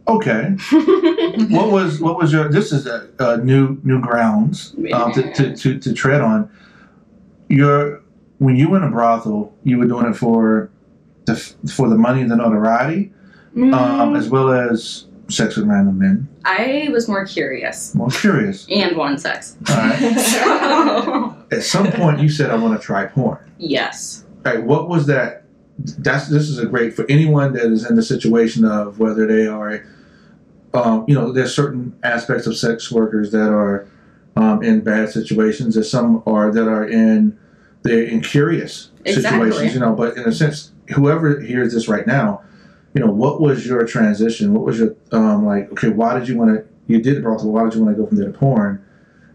okay. 0.07 0.51
what 1.49 1.71
was 1.71 1.99
what 1.99 2.17
was 2.17 2.31
your? 2.31 2.49
This 2.49 2.71
is 2.71 2.85
a, 2.87 3.09
a 3.19 3.37
new 3.37 3.79
new 3.83 3.99
grounds 4.01 4.73
um, 4.93 5.11
to, 5.13 5.33
to, 5.33 5.55
to, 5.55 5.79
to 5.79 5.93
tread 5.93 6.21
on. 6.21 6.49
Your 7.49 8.01
when 8.37 8.55
you 8.55 8.69
were 8.69 8.77
in 8.77 8.83
a 8.83 8.89
brothel, 8.91 9.53
you 9.63 9.77
were 9.77 9.85
doing 9.85 10.05
it 10.07 10.13
for 10.15 10.69
the 11.25 11.35
for 11.75 11.89
the 11.89 11.95
money 11.97 12.21
and 12.21 12.29
the 12.31 12.35
notoriety, 12.35 13.11
um, 13.55 13.71
Mm, 13.71 14.17
as 14.17 14.29
well 14.29 14.49
as 14.51 15.05
sex 15.29 15.55
with 15.55 15.65
random 15.67 15.97
men. 15.97 16.27
I 16.45 16.89
was 16.91 17.07
more 17.07 17.25
curious 17.25 17.95
More 17.95 18.09
curious. 18.09 18.67
and 18.69 18.95
wanted 18.95 19.19
sex. 19.21 19.55
All 19.69 19.75
right. 19.75 20.19
So, 20.19 21.35
At 21.51 21.63
some 21.63 21.91
point, 21.91 22.19
you 22.19 22.29
said, 22.29 22.51
"I 22.51 22.55
want 22.55 22.79
to 22.79 22.85
try 22.85 23.05
porn." 23.05 23.39
yes. 23.57 24.23
All 24.45 24.53
right, 24.53 24.63
what 24.63 24.87
was 24.89 25.07
that? 25.07 25.43
That's 25.79 26.27
this 26.27 26.43
is 26.49 26.59
a 26.59 26.65
great 26.67 26.93
for 26.93 27.05
anyone 27.09 27.53
that 27.53 27.65
is 27.71 27.89
in 27.89 27.95
the 27.95 28.03
situation 28.03 28.63
of 28.65 28.99
whether 28.99 29.25
they 29.27 29.47
are, 29.47 29.83
um, 30.73 31.03
you 31.07 31.15
know, 31.15 31.31
there's 31.31 31.53
certain 31.55 31.97
aspects 32.03 32.45
of 32.47 32.55
sex 32.55 32.91
workers 32.91 33.31
that 33.31 33.49
are 33.51 33.87
um, 34.35 34.61
in 34.63 34.81
bad 34.81 35.09
situations. 35.09 35.73
There's 35.75 35.89
some 35.89 36.21
are 36.27 36.51
that 36.51 36.67
are 36.67 36.87
in 36.87 37.37
they're 37.81 38.03
in 38.03 38.21
curious 38.21 38.91
Exactly. 39.05 39.49
situations. 39.49 39.73
You 39.73 39.79
know, 39.79 39.93
but 39.95 40.15
in 40.17 40.23
a 40.23 40.31
sense, 40.31 40.71
whoever 40.95 41.39
hears 41.41 41.73
this 41.73 41.87
right 41.87 42.05
now, 42.07 42.41
you 42.95 43.01
know, 43.01 43.11
what 43.11 43.41
was 43.41 43.67
your 43.67 43.85
transition? 43.85 44.53
What 44.53 44.63
was 44.63 44.79
your 44.79 44.95
um, 45.11 45.45
like? 45.45 45.69
Okay, 45.73 45.89
why 45.89 46.17
did 46.17 46.29
you 46.29 46.37
want 46.37 46.55
to? 46.55 46.65
You 46.87 47.01
did 47.01 47.21
brothel. 47.21 47.51
Why 47.51 47.65
did 47.65 47.75
you 47.75 47.83
want 47.83 47.95
to 47.95 48.01
go 48.01 48.07
from 48.07 48.17
there 48.17 48.31
to 48.31 48.37
porn? 48.37 48.83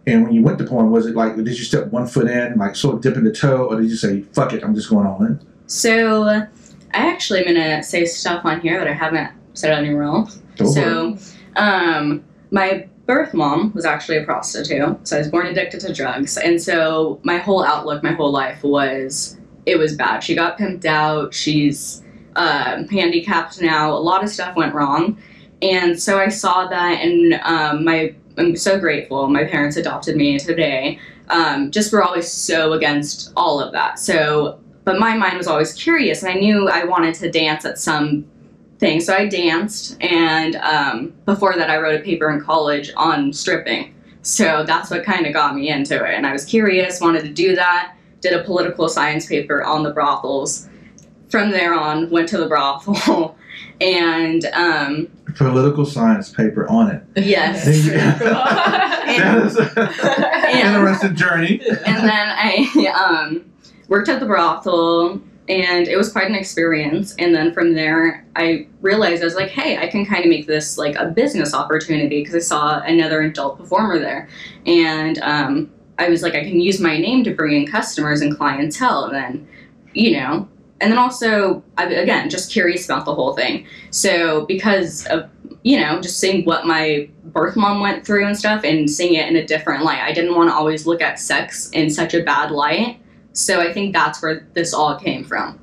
And 0.06 0.24
when 0.24 0.32
you 0.32 0.42
went 0.42 0.58
to 0.58 0.64
porn, 0.64 0.90
was 0.90 1.06
it 1.06 1.14
like 1.14 1.36
did 1.36 1.46
you 1.46 1.64
step 1.64 1.88
one 1.88 2.06
foot 2.06 2.26
in, 2.26 2.56
like 2.56 2.74
sort 2.74 2.94
of 2.96 3.02
dipping 3.02 3.22
the 3.22 3.32
toe, 3.32 3.66
or 3.66 3.78
did 3.78 3.90
you 3.90 3.96
say, 3.96 4.22
"Fuck 4.32 4.54
it, 4.54 4.64
I'm 4.64 4.74
just 4.74 4.88
going 4.88 5.06
all 5.06 5.22
in"? 5.22 5.38
So, 5.66 6.24
I 6.24 6.46
actually 6.92 7.40
am 7.40 7.54
gonna 7.54 7.82
say 7.82 8.06
stuff 8.06 8.46
on 8.46 8.62
here 8.62 8.78
that 8.78 8.88
I 8.88 8.94
haven't 8.94 9.30
said 9.52 9.72
anywhere 9.72 10.04
else. 10.04 10.40
So, 10.56 11.18
um, 11.56 12.24
my 12.50 12.88
birth 13.04 13.34
mom 13.34 13.72
was 13.74 13.84
actually 13.84 14.16
a 14.16 14.24
prostitute. 14.24 15.06
So 15.06 15.16
I 15.16 15.18
was 15.18 15.28
born 15.28 15.46
addicted 15.46 15.80
to 15.80 15.92
drugs, 15.92 16.38
and 16.38 16.62
so 16.62 17.20
my 17.24 17.36
whole 17.36 17.62
outlook, 17.62 18.02
my 18.02 18.12
whole 18.12 18.32
life 18.32 18.62
was 18.62 19.36
it 19.66 19.76
was 19.76 19.94
bad. 19.94 20.24
She 20.24 20.34
got 20.34 20.58
pimped 20.58 20.86
out. 20.86 21.34
She's 21.34 21.99
um, 22.36 22.88
handicapped 22.88 23.60
now. 23.60 23.92
A 23.92 23.98
lot 23.98 24.22
of 24.22 24.30
stuff 24.30 24.56
went 24.56 24.74
wrong, 24.74 25.18
and 25.62 26.00
so 26.00 26.18
I 26.18 26.28
saw 26.28 26.66
that, 26.68 27.00
and 27.00 27.34
um, 27.42 27.84
my 27.84 28.14
I'm 28.38 28.56
so 28.56 28.78
grateful. 28.78 29.28
My 29.28 29.44
parents 29.44 29.76
adopted 29.76 30.16
me 30.16 30.38
today. 30.38 30.98
Um, 31.28 31.70
just 31.70 31.92
were 31.92 32.02
always 32.02 32.30
so 32.30 32.72
against 32.72 33.32
all 33.36 33.60
of 33.60 33.72
that. 33.72 33.98
So, 33.98 34.58
but 34.84 34.98
my 34.98 35.16
mind 35.16 35.36
was 35.36 35.46
always 35.46 35.72
curious, 35.74 36.22
and 36.22 36.32
I 36.32 36.34
knew 36.34 36.68
I 36.68 36.84
wanted 36.84 37.14
to 37.16 37.30
dance 37.30 37.64
at 37.64 37.78
some 37.78 38.24
thing. 38.78 39.00
So 39.00 39.14
I 39.14 39.28
danced, 39.28 39.96
and 40.02 40.56
um, 40.56 41.12
before 41.26 41.54
that, 41.56 41.70
I 41.70 41.78
wrote 41.78 42.00
a 42.00 42.02
paper 42.02 42.30
in 42.30 42.40
college 42.40 42.90
on 42.96 43.32
stripping. 43.32 43.94
So 44.22 44.64
that's 44.66 44.90
what 44.90 45.04
kind 45.04 45.26
of 45.26 45.32
got 45.32 45.54
me 45.54 45.70
into 45.70 45.94
it. 46.04 46.14
And 46.14 46.26
I 46.26 46.32
was 46.32 46.44
curious, 46.44 47.00
wanted 47.00 47.22
to 47.22 47.30
do 47.30 47.54
that, 47.54 47.94
did 48.20 48.32
a 48.32 48.44
political 48.44 48.88
science 48.88 49.26
paper 49.26 49.62
on 49.62 49.82
the 49.82 49.92
brothels. 49.92 50.68
From 51.30 51.50
there 51.50 51.74
on, 51.74 52.10
went 52.10 52.28
to 52.30 52.38
the 52.38 52.46
brothel. 52.46 53.36
and 53.80 54.44
um, 54.46 55.08
Political 55.36 55.86
science 55.86 56.30
paper 56.30 56.68
on 56.68 56.90
it. 56.90 57.02
yes. 57.16 57.64
that 57.90 59.42
is 59.44 59.56
an 59.76 60.74
interesting 60.76 61.14
journey. 61.14 61.60
and 61.86 62.08
then 62.08 62.28
I 62.36 62.92
um, 62.94 63.50
worked 63.88 64.08
at 64.08 64.20
the 64.20 64.26
brothel, 64.26 65.20
and 65.48 65.88
it 65.88 65.96
was 65.96 66.12
quite 66.12 66.28
an 66.28 66.34
experience. 66.34 67.14
And 67.18 67.34
then 67.34 67.52
from 67.52 67.74
there, 67.74 68.26
I 68.36 68.66
realized 68.80 69.22
I 69.22 69.24
was 69.24 69.34
like, 69.34 69.50
hey, 69.50 69.78
I 69.78 69.86
can 69.86 70.04
kind 70.04 70.24
of 70.24 70.30
make 70.30 70.46
this 70.46 70.76
like 70.78 70.96
a 70.96 71.06
business 71.06 71.54
opportunity 71.54 72.20
because 72.20 72.34
I 72.34 72.40
saw 72.40 72.80
another 72.80 73.22
adult 73.22 73.58
performer 73.58 73.98
there, 73.98 74.28
and 74.66 75.18
um, 75.22 75.70
I 75.98 76.08
was 76.08 76.22
like, 76.22 76.34
I 76.34 76.42
can 76.42 76.60
use 76.60 76.80
my 76.80 76.98
name 76.98 77.24
to 77.24 77.34
bring 77.34 77.60
in 77.60 77.66
customers 77.66 78.20
and 78.20 78.36
clientele, 78.36 79.04
and 79.04 79.14
then, 79.14 79.48
you 79.94 80.12
know. 80.18 80.48
And 80.80 80.90
then 80.90 80.98
also, 80.98 81.62
I, 81.76 81.84
again, 81.84 82.30
just 82.30 82.50
curious 82.50 82.84
about 82.86 83.04
the 83.04 83.14
whole 83.14 83.34
thing. 83.34 83.66
So, 83.90 84.46
because 84.46 85.06
of, 85.06 85.28
you 85.62 85.78
know, 85.78 86.00
just 86.00 86.18
seeing 86.18 86.44
what 86.46 86.66
my 86.66 87.08
birth 87.24 87.56
mom 87.56 87.80
went 87.80 88.06
through 88.06 88.26
and 88.26 88.36
stuff 88.36 88.64
and 88.64 88.90
seeing 88.90 89.14
it 89.14 89.28
in 89.28 89.36
a 89.36 89.46
different 89.46 89.84
light. 89.84 90.00
I 90.00 90.12
didn't 90.12 90.34
want 90.34 90.48
to 90.48 90.54
always 90.54 90.86
look 90.86 91.02
at 91.02 91.18
sex 91.18 91.70
in 91.70 91.90
such 91.90 92.14
a 92.14 92.22
bad 92.22 92.50
light. 92.50 92.98
So 93.32 93.60
I 93.60 93.72
think 93.72 93.92
that's 93.92 94.22
where 94.22 94.46
this 94.54 94.72
all 94.72 94.98
came 94.98 95.24
from. 95.24 95.58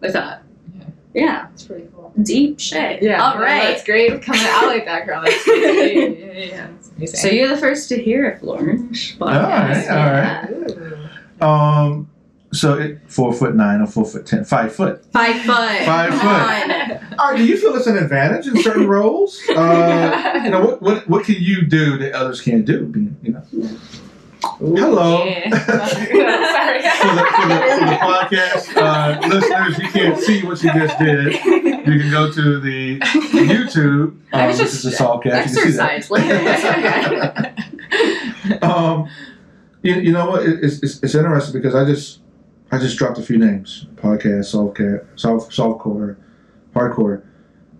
With 0.00 0.12
that. 0.12 0.42
Yeah. 0.74 0.84
Yeah. 1.14 1.46
That's 1.50 1.64
pretty 1.64 1.88
cool. 1.94 2.12
deep 2.22 2.60
shit. 2.60 3.02
Yeah. 3.02 3.24
all 3.24 3.38
right 3.38 3.62
no. 3.62 3.70
That's 3.70 3.84
great. 3.84 4.20
Coming 4.20 4.42
out 4.44 4.66
like 4.66 4.84
that, 4.84 5.06
girl. 5.06 5.22
That's 5.22 5.46
yeah, 5.46 5.54
yeah, 5.54 6.32
yeah. 6.32 6.66
That's 6.66 6.90
amazing. 6.90 7.20
So 7.20 7.28
you're 7.28 7.48
the 7.48 7.56
first 7.56 7.88
to 7.90 8.02
hear 8.02 8.26
it, 8.26 8.40
Florence. 8.40 9.14
All 9.20 9.28
right, 9.28 9.88
all 9.88 10.12
right. 10.12 10.50
Ooh. 10.50 11.44
Um, 11.44 12.10
so 12.54 12.78
it, 12.78 13.00
four 13.08 13.32
foot 13.32 13.54
nine 13.54 13.80
or 13.80 13.86
four 13.86 14.04
foot 14.04 14.26
ten, 14.26 14.44
five 14.44 14.74
foot. 14.74 15.04
Five 15.12 15.36
foot. 15.42 15.84
Five 15.84 16.10
Come 16.10 16.20
foot. 16.20 17.00
on. 17.00 17.18
All 17.18 17.30
right, 17.30 17.36
do 17.36 17.44
you 17.44 17.56
feel 17.56 17.74
it's 17.74 17.86
an 17.86 17.96
advantage 17.98 18.46
in 18.46 18.62
certain 18.62 18.86
roles? 18.86 19.40
Uh, 19.54 20.40
you 20.44 20.50
know, 20.50 20.60
what, 20.60 20.82
what 20.82 21.08
what 21.08 21.24
can 21.24 21.36
you 21.38 21.62
do 21.66 21.96
that 21.98 22.12
others 22.12 22.40
can't 22.40 22.64
do? 22.64 22.86
Being, 22.86 23.16
You 23.22 23.32
know, 23.32 23.42
hello. 24.58 25.24
Yeah. 25.24 25.48
for 25.64 25.72
Sorry. 25.78 26.82
the, 26.82 26.90
for 26.90 27.48
the, 27.48 27.56
for 27.78 27.86
the 27.86 27.98
podcast 28.02 28.76
uh, 28.76 29.28
listeners, 29.28 29.78
you 29.78 29.88
can't 29.88 30.18
see 30.18 30.42
what 30.44 30.58
she 30.58 30.68
just 30.68 30.98
did. 30.98 31.34
You 31.44 32.00
can 32.00 32.10
go 32.10 32.30
to 32.32 32.60
the 32.60 32.98
YouTube, 33.00 34.18
I 34.32 34.42
um, 34.42 34.48
which 34.48 34.58
just 34.58 34.74
is 34.74 34.82
the 34.82 34.90
Saltcast. 34.90 35.24
You 35.24 35.30
can 35.30 35.48
see 35.48 35.70
that. 35.72 35.92
Exercise. 35.92 36.10
Like, 38.50 38.62
um, 38.62 39.08
you, 39.82 39.94
you 39.96 40.12
know 40.12 40.30
what? 40.30 40.42
It, 40.44 40.64
it's, 40.64 40.82
it's, 40.82 41.02
it's 41.02 41.14
interesting 41.14 41.60
because 41.60 41.74
I 41.74 41.84
just 41.84 42.20
I 42.74 42.78
just 42.78 42.98
dropped 42.98 43.18
a 43.18 43.22
few 43.22 43.38
names: 43.38 43.86
podcast, 43.94 44.52
softcore, 44.52 45.06
soft 45.14 45.52
softcore, 45.52 46.16
hardcore. 46.74 47.22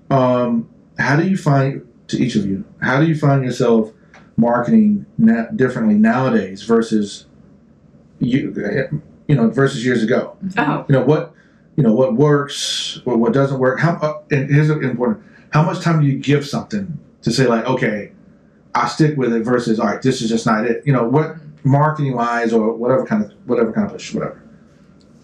Um, 0.09 0.69
how 0.99 1.17
do 1.17 1.27
you 1.29 1.37
find 1.37 1.85
to 2.07 2.17
each 2.17 2.37
of 2.37 2.47
you? 2.47 2.65
How 2.81 3.01
do 3.01 3.07
you 3.09 3.17
find 3.19 3.45
yourself 3.45 3.91
marketing 4.37 5.05
na- 5.19 5.47
differently 5.57 5.97
nowadays 5.97 6.63
versus 6.63 7.27
you 8.21 8.55
you 9.27 9.35
know 9.35 9.51
versus 9.51 9.85
years 9.85 10.05
ago? 10.05 10.37
oh, 10.59 10.85
You 10.89 10.93
know 10.93 11.05
what 11.05 11.35
you 11.77 11.83
know 11.83 11.93
what 11.93 12.15
works, 12.15 13.01
what, 13.03 13.19
what 13.19 13.33
doesn't 13.33 13.59
work. 13.59 13.81
How 13.81 13.97
uh, 13.97 14.23
and 14.31 14.49
here's 14.49 14.71
important: 14.71 15.25
how 15.51 15.65
much 15.65 15.81
time 15.81 16.03
do 16.03 16.07
you 16.07 16.19
give 16.19 16.47
something 16.47 17.01
to 17.23 17.33
say 17.33 17.49
like, 17.49 17.65
okay, 17.67 18.13
I 18.77 18.87
stick 18.87 19.17
with 19.17 19.33
it 19.33 19.41
versus 19.43 19.81
all 19.81 19.87
right, 19.87 20.01
this 20.01 20.23
is 20.23 20.29
just 20.29 20.47
not 20.47 20.67
it. 20.67 20.87
You 20.87 20.93
know 20.93 21.09
what 21.09 21.35
marketing 21.65 22.15
wise 22.15 22.53
or 22.53 22.73
whatever 22.75 23.05
kind 23.05 23.25
of 23.25 23.33
whatever 23.47 23.73
kind 23.73 23.87
of 23.87 23.93
push 23.95 24.15
whatever. 24.15 24.41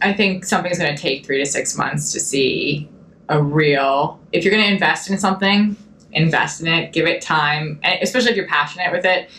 I 0.02 0.12
think 0.12 0.44
something's 0.44 0.78
going 0.78 0.94
to 0.94 1.00
take 1.00 1.26
three 1.26 1.38
to 1.38 1.46
six 1.46 1.76
months 1.76 2.12
to 2.12 2.20
see 2.20 2.88
a 3.28 3.42
real. 3.42 4.20
If 4.32 4.44
you're 4.44 4.52
going 4.52 4.64
to 4.64 4.72
invest 4.72 5.10
in 5.10 5.18
something, 5.18 5.76
invest 6.12 6.60
in 6.60 6.66
it, 6.68 6.92
give 6.92 7.06
it 7.06 7.22
time, 7.22 7.78
and 7.82 8.02
especially 8.02 8.30
if 8.30 8.36
you're 8.36 8.48
passionate 8.48 8.92
with 8.92 9.04
it. 9.04 9.30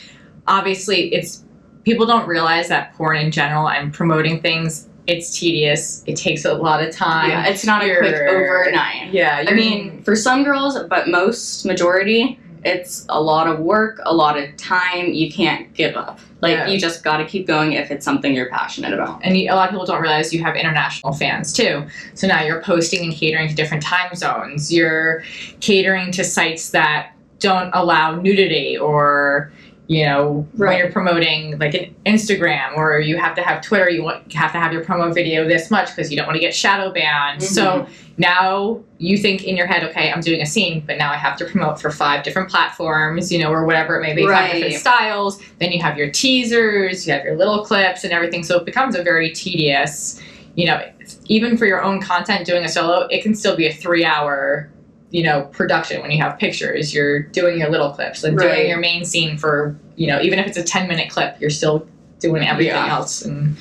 Obviously, 0.47 1.13
it's 1.13 1.43
people 1.83 2.05
don't 2.05 2.27
realize 2.27 2.67
that 2.69 2.93
porn 2.95 3.17
in 3.17 3.31
general 3.31 3.69
and 3.69 3.93
promoting 3.93 4.41
things 4.41 4.87
it's 5.07 5.37
tedious. 5.37 6.03
It 6.05 6.15
takes 6.15 6.45
a 6.45 6.53
lot 6.53 6.81
of 6.81 6.93
time. 6.93 7.29
yeah, 7.29 7.47
it's 7.47 7.65
not 7.65 7.83
a 7.83 7.97
quick 7.97 8.15
overnight. 8.15 9.11
Yeah, 9.11 9.45
I 9.47 9.53
mean, 9.53 10.01
for 10.03 10.15
some 10.15 10.43
girls, 10.43 10.77
but 10.89 11.07
most 11.07 11.65
majority, 11.65 12.39
it's 12.63 13.05
a 13.09 13.21
lot 13.21 13.47
of 13.47 13.59
work, 13.59 13.99
a 14.03 14.13
lot 14.13 14.37
of 14.37 14.55
time. 14.57 15.13
You 15.13 15.31
can't 15.31 15.73
give 15.73 15.95
up. 15.95 16.19
Like 16.41 16.53
Yeah. 16.57 16.67
you 16.67 16.79
just 16.79 17.03
got 17.03 17.17
to 17.17 17.25
keep 17.25 17.45
going 17.47 17.73
if 17.73 17.91
it's 17.91 18.03
something 18.03 18.33
you're 18.33 18.49
passionate 18.49 18.93
about. 18.93 19.21
and 19.23 19.37
you, 19.37 19.51
a 19.51 19.55
lot 19.55 19.67
of 19.67 19.71
people 19.71 19.85
don't 19.85 20.01
realize 20.01 20.33
you 20.33 20.43
have 20.43 20.55
international 20.55 21.13
fans 21.13 21.53
too. 21.53 21.85
So 22.15 22.27
now 22.27 22.41
you're 22.43 22.61
posting 22.61 23.03
and 23.03 23.13
catering 23.13 23.47
to 23.49 23.55
different 23.55 23.83
time 23.83 24.15
zones. 24.15 24.73
You're 24.73 25.23
catering 25.59 26.11
to 26.13 26.23
sites 26.23 26.71
that 26.71 27.11
don't 27.39 27.69
allow 27.73 28.15
nudity 28.15 28.77
or 28.77 29.51
you 29.91 30.05
know 30.05 30.47
when 30.55 30.77
you're 30.77 30.89
promoting 30.89 31.59
like 31.59 31.73
an 31.73 31.93
Instagram 32.05 32.77
or 32.77 33.01
you 33.01 33.17
have 33.17 33.35
to 33.35 33.41
have 33.41 33.61
Twitter 33.61 33.89
you 33.89 34.07
have 34.07 34.53
to 34.53 34.57
have 34.57 34.71
your 34.71 34.85
promo 34.85 35.13
video 35.13 35.45
this 35.45 35.69
much 35.69 35.89
because 35.89 36.09
you 36.09 36.15
don't 36.15 36.25
want 36.25 36.37
to 36.37 36.39
get 36.39 36.55
shadow 36.55 36.93
banned. 36.93 37.43
So 37.43 37.65
mm-hmm. 37.65 37.91
now 38.17 38.81
you 38.99 39.17
think 39.17 39.43
in 39.43 39.57
your 39.57 39.67
head 39.67 39.83
okay 39.83 40.09
I'm 40.09 40.21
doing 40.21 40.41
a 40.41 40.45
scene 40.45 40.81
but 40.87 40.97
now 40.97 41.11
I 41.11 41.17
have 41.17 41.35
to 41.39 41.45
promote 41.45 41.81
for 41.81 41.91
five 41.91 42.23
different 42.23 42.49
platforms 42.49 43.33
you 43.33 43.39
know 43.39 43.51
or 43.51 43.65
whatever 43.65 43.99
it 43.99 44.01
may 44.01 44.15
be 44.15 44.25
five 44.25 44.53
different 44.53 44.75
styles. 44.75 45.43
Then 45.59 45.73
you 45.73 45.81
have 45.81 45.97
your 45.97 46.09
teasers 46.09 47.05
you 47.05 47.11
have 47.11 47.25
your 47.25 47.35
little 47.35 47.65
clips 47.65 48.05
and 48.05 48.13
everything. 48.13 48.45
So 48.45 48.59
it 48.59 48.65
becomes 48.65 48.95
a 48.95 49.03
very 49.03 49.31
tedious 49.33 50.21
you 50.55 50.67
know 50.67 50.89
even 51.25 51.57
for 51.57 51.65
your 51.65 51.83
own 51.83 51.99
content 51.99 52.45
doing 52.45 52.63
a 52.63 52.69
solo 52.69 53.07
it 53.07 53.23
can 53.23 53.35
still 53.35 53.57
be 53.57 53.67
a 53.67 53.73
three 53.73 54.05
hour 54.05 54.69
you 55.11 55.21
know 55.23 55.43
production 55.51 56.01
when 56.01 56.09
you 56.11 56.17
have 56.21 56.39
pictures 56.39 56.93
you're 56.93 57.19
doing 57.19 57.59
your 57.59 57.69
little 57.69 57.91
clips 57.91 58.23
and 58.23 58.37
Right. 58.37 58.55
doing 58.55 58.69
your 58.69 58.79
main 58.79 59.05
scene 59.05 59.37
for 59.37 59.75
you 59.95 60.07
know 60.07 60.21
even 60.21 60.39
if 60.39 60.47
it's 60.47 60.57
a 60.57 60.63
10 60.63 60.87
minute 60.87 61.09
clip 61.09 61.35
you're 61.39 61.49
still 61.49 61.85
doing 62.19 62.43
everything 62.47 62.73
Yeah. 62.75 62.95
else 62.95 63.21
and 63.23 63.57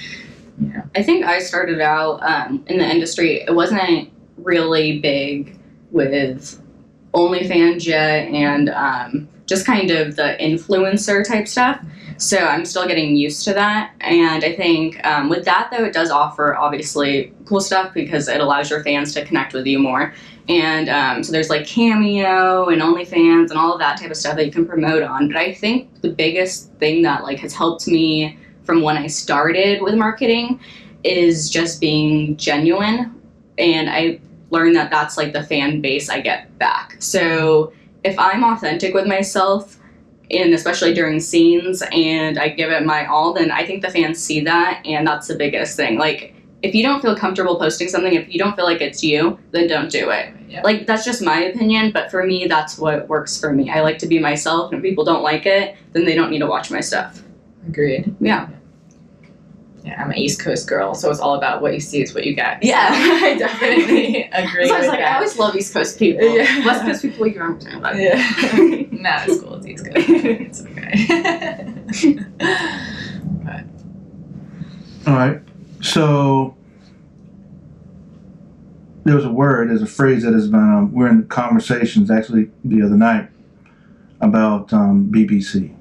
yeah. 0.61 0.83
I 0.95 1.03
think 1.03 1.25
I 1.25 1.39
started 1.41 1.81
out 1.81 2.23
um, 2.23 2.63
in 2.67 2.79
the 2.79 2.85
industry. 2.85 3.41
It 3.41 3.55
wasn't 3.55 4.11
really 4.37 4.99
big 5.01 5.59
with 5.91 6.61
OnlyFans 7.15 7.87
yet, 7.87 8.29
and 8.29 8.69
um, 8.69 9.27
just 9.47 9.65
kind 9.65 9.91
of 9.91 10.17
the 10.17 10.37
influencer 10.39 11.27
type 11.27 11.49
stuff. 11.49 11.81
So 12.21 12.37
I'm 12.37 12.67
still 12.67 12.87
getting 12.87 13.17
used 13.17 13.47
to 13.47 13.55
that. 13.55 13.95
And 14.03 14.45
I 14.45 14.55
think 14.55 15.03
um, 15.07 15.31
with 15.31 15.47
that 15.47 15.71
though, 15.71 15.85
it 15.85 15.95
does 15.95 16.11
offer 16.11 16.55
obviously 16.55 17.33
cool 17.47 17.63
stuff 17.63 17.95
because 17.95 18.29
it 18.29 18.43
allows 18.43 18.69
your 18.69 18.85
fans 18.85 19.15
to 19.15 19.25
connect 19.25 19.55
with 19.55 19.67
you 19.67 19.79
more. 19.79 20.13
And 20.47 20.91
um, 20.91 21.25
so 21.25 21.33
there's 21.33 21.49
like 21.49 21.67
Cameo 21.67 22.69
and 22.69 22.83
OnlyFans 22.83 23.49
and 23.49 23.59
all 23.59 23.73
of 23.73 23.79
that 23.79 23.99
type 23.99 24.11
of 24.11 24.19
stuff 24.19 24.37
that 24.37 24.45
you 24.45 24.53
can 24.53 24.67
promote 24.67 25.03
on. 25.03 25.29
But 25.29 25.39
I 25.39 25.55
think 25.55 26.03
the 26.03 26.11
biggest 26.11 26.71
thing 26.75 27.01
that 27.03 27.23
like 27.23 27.39
has 27.39 27.55
helped 27.55 27.87
me 27.87 28.39
from 28.65 28.83
when 28.83 28.99
I 28.99 29.07
started 29.07 29.81
with 29.81 29.95
marketing 29.95 30.61
is 31.03 31.49
just 31.49 31.81
being 31.81 32.37
genuine. 32.37 33.19
And 33.57 33.89
I 33.89 34.21
learned 34.51 34.77
that 34.77 34.91
that's 34.91 35.17
like 35.17 35.33
the 35.33 35.43
fan 35.45 35.81
base 35.81 36.11
I 36.11 36.21
get 36.21 36.59
back. 36.59 36.97
So 36.99 37.73
if 38.05 38.19
I'm 38.19 38.45
authentic 38.45 38.93
with 38.93 39.07
myself, 39.07 39.80
and 40.31 40.55
especially 40.55 40.95
during 40.95 41.21
scenes, 41.21 41.83
and 41.93 42.39
I 42.39 42.49
give 42.49 42.71
it 42.71 42.85
my 42.85 43.07
all, 43.07 43.33
then 43.33 43.51
I 43.51 43.67
think 43.67 43.83
the 43.83 43.91
fans 43.91 44.23
see 44.23 44.41
that, 44.41 44.83
and 44.85 45.07
that's 45.07 45.29
the 45.29 45.37
biggest 45.37 45.77
thing. 45.77 45.99
Like, 45.99 46.35
if 46.63 46.75
you 46.75 46.83
don't 46.83 47.01
feel 47.01 47.17
comfortable 47.17 47.59
posting 47.59 47.89
something, 47.89 48.13
if 48.13 48.33
you 48.33 48.39
don't 48.39 48.55
feel 48.55 48.67
like 48.67 48.81
it's 48.81 49.03
you, 49.03 49.39
then 49.51 49.67
don't 49.67 49.91
do 49.91 50.11
it. 50.11 50.35
yeah. 50.49 50.61
Like, 50.63 50.87
that's 50.87 51.05
just 51.05 51.23
my 51.23 51.41
opinion, 51.41 51.91
but 51.91 52.11
for 52.11 52.25
me, 52.25 52.47
that's 52.47 52.79
what 52.79 53.09
works 53.09 53.41
for 53.41 53.53
me. 53.53 53.71
I 53.71 53.81
like 53.81 53.99
to 53.99 54.07
be 54.07 54.19
myself, 54.19 54.73
and 54.73 54.79
if 54.79 54.89
people 54.89 55.05
don't 55.05 55.23
like 55.23 55.47
it, 55.47 55.77
then 55.93 56.05
they 56.05 56.15
don't 56.15 56.31
need 56.31 56.41
to 56.41 56.47
watch 56.47 56.71
my 56.71 56.81
stuff. 56.81 57.23
agreed 57.67 58.15
Yeah. 58.21 58.49
Yeah 59.85 60.03
i'm 60.03 60.11
an 60.11 60.19
east 60.19 60.41
coast 60.41 60.69
girl 60.69 60.95
so 60.95 61.11
it's 61.11 61.21
all 61.21 61.35
about 61.37 61.63
what 61.63 61.73
you 61.73 61.81
see 61.81 62.03
is 62.03 62.15
what 62.15 62.25
you 62.25 62.35
get 62.35 62.63
Yeah. 62.63 62.89
i 62.93 63.35
definitely 63.37 64.25
agree 64.33 64.69
So 64.69 64.75
I 64.75 64.79
was 64.79 64.87
with 64.87 64.89
like, 64.89 64.99
that. 65.01 65.13
I 65.13 65.15
always 65.17 65.39
love 65.39 65.55
East 65.57 65.73
Coast 65.73 65.99
people. 65.99 66.37
Yeah. 66.37 66.65
West 66.67 66.83
Coast 66.83 67.03
people, 67.03 67.27
you 67.27 67.35
don't 67.35 67.53
understand 67.53 67.79
about. 67.79 67.97
Yeah. 67.97 68.17
no, 68.91 69.25
it's 69.27 69.41
cool. 69.41 69.55
It's 69.55 69.67
East 69.67 69.85
Coast. 69.87 70.09
It's 70.09 70.63
okay. 70.67 72.19
All 75.07 75.15
right. 75.15 75.41
So 75.81 76.55
there 79.05 79.17
was 79.17 79.25
a 79.25 79.31
word, 79.33 79.71
there's 79.71 79.83
a 79.83 79.87
phrase 79.87 80.23
that 80.25 80.35
has 80.35 80.49
been, 80.49 80.61
um, 80.61 80.93
we're 80.93 81.09
in 81.09 81.27
conversations 81.29 82.11
actually 82.11 82.51
the 82.65 82.83
other 82.83 82.97
night 82.97 83.29
about 84.21 84.73
um, 84.75 85.11
BBC. 85.11 85.75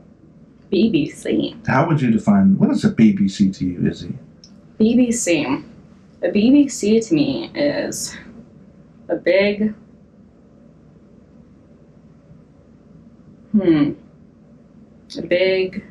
BBC. 0.71 1.65
How 1.67 1.87
would 1.87 2.01
you 2.01 2.11
define, 2.11 2.57
what 2.57 2.69
is 2.71 2.85
a 2.85 2.91
BBC 2.91 3.55
to 3.57 3.65
you, 3.65 3.87
Izzy? 3.87 4.13
BBC. 4.79 5.63
A 6.21 6.27
BBC 6.27 7.07
to 7.07 7.13
me 7.13 7.49
is 7.55 8.15
a 9.07 9.15
big. 9.15 9.73
Hmm. 13.51 13.91
A 15.17 15.21
big 15.23 15.83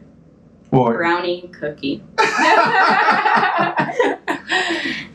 Or, 0.70 0.96
brownie 0.98 1.48
cookie. 1.58 2.02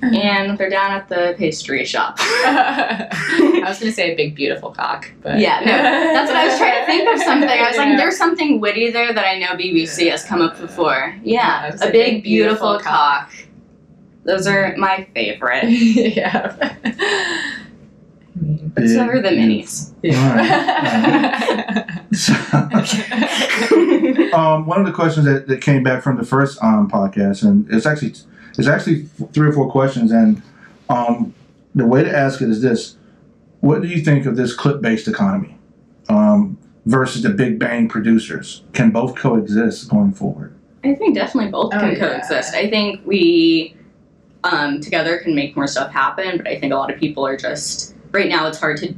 And 0.04 0.58
they're 0.58 0.70
down 0.70 0.92
at 0.92 1.08
the 1.10 1.34
pastry 1.38 1.86
shop. 1.86 2.18
I 2.20 3.64
was 3.66 3.80
gonna 3.80 3.92
say 3.92 4.12
a 4.14 4.16
big 4.16 4.36
beautiful 4.36 4.72
cock, 4.72 5.10
but 5.22 5.40
Yeah, 5.40 5.60
no, 5.62 5.66
that's 5.66 6.28
what 6.30 6.36
I 6.38 6.48
was 6.48 6.58
trying 6.58 6.82
to 6.82 6.86
think 6.86 7.10
of 7.14 7.20
something. 7.22 7.50
I 7.50 7.68
was 7.70 7.76
Yeah. 7.78 7.84
like, 7.86 7.98
there's 7.98 8.18
something 8.18 8.60
witty 8.60 8.92
there 8.92 9.14
that 9.14 9.26
I 9.26 9.40
know 9.40 9.56
BBC 9.56 10.12
has 10.12 10.24
come 10.26 10.42
up 10.42 10.60
before. 10.60 11.16
Yeah, 11.24 11.68
Yeah, 11.68 11.76
a 11.82 11.88
a 11.88 11.92
big, 11.92 12.16
big, 12.16 12.24
beautiful, 12.24 12.72
beautiful 12.74 12.92
cock. 12.92 13.32
Those 14.26 14.46
are 14.46 14.76
my 14.78 15.08
favorite. 15.16 15.70
yeah. 15.70 16.76
I 18.36 18.40
mean, 18.44 18.72
But 18.76 18.88
so 18.88 19.00
are 19.02 19.22
the 19.22 19.30
minis. 19.30 19.92
yeah. 20.02 21.90
So, 22.14 22.34
um, 24.38 24.66
one 24.66 24.80
of 24.80 24.86
the 24.86 24.92
questions 24.94 25.26
that, 25.26 25.48
that 25.48 25.62
came 25.62 25.84
back 25.84 26.04
from 26.04 26.18
the 26.18 26.26
first 26.26 26.62
um, 26.64 26.90
podcast, 26.90 27.44
and 27.44 27.68
it's 27.72 27.86
actually 27.86 28.14
it's 28.58 28.68
actually 28.68 29.04
three 29.34 29.48
or 29.48 29.54
four 29.54 29.70
questions, 29.72 30.12
and 30.12 30.42
um, 30.90 31.34
the 31.74 31.86
way 31.88 32.04
to 32.04 32.16
ask 32.16 32.42
it 32.42 32.50
is 32.50 32.62
this: 32.62 32.98
What 33.62 33.82
do 33.82 33.88
you 33.88 34.04
think 34.04 34.26
of 34.26 34.36
this 34.36 34.54
clip-based 34.54 35.08
economy 35.08 35.58
um, 36.10 36.58
versus 36.86 37.24
the 37.24 37.30
big 37.30 37.58
bang 37.60 37.88
producers? 37.88 38.64
Can 38.74 38.92
both 38.92 39.16
coexist 39.16 39.90
going 39.90 40.12
forward? 40.14 40.54
I 40.84 40.94
think 40.96 41.16
definitely 41.16 41.52
both 41.52 41.74
Oh, 41.74 41.80
can 41.80 41.94
yeah. 41.94 42.00
coexist. 42.00 42.54
I 42.54 42.70
think 42.70 43.02
we 43.06 43.76
um, 44.44 44.82
together 44.82 45.18
can 45.18 45.34
make 45.34 45.56
more 45.56 45.68
stuff 45.68 45.92
happen, 45.92 46.38
but 46.38 46.48
I 46.48 46.60
think 46.60 46.74
a 46.74 46.76
lot 46.76 46.94
of 46.94 47.00
people 47.00 47.26
are 47.26 47.38
just 47.38 47.93
right 48.14 48.30
now. 48.30 48.48
It's 48.48 48.60
hard 48.60 48.78
to 48.78 48.94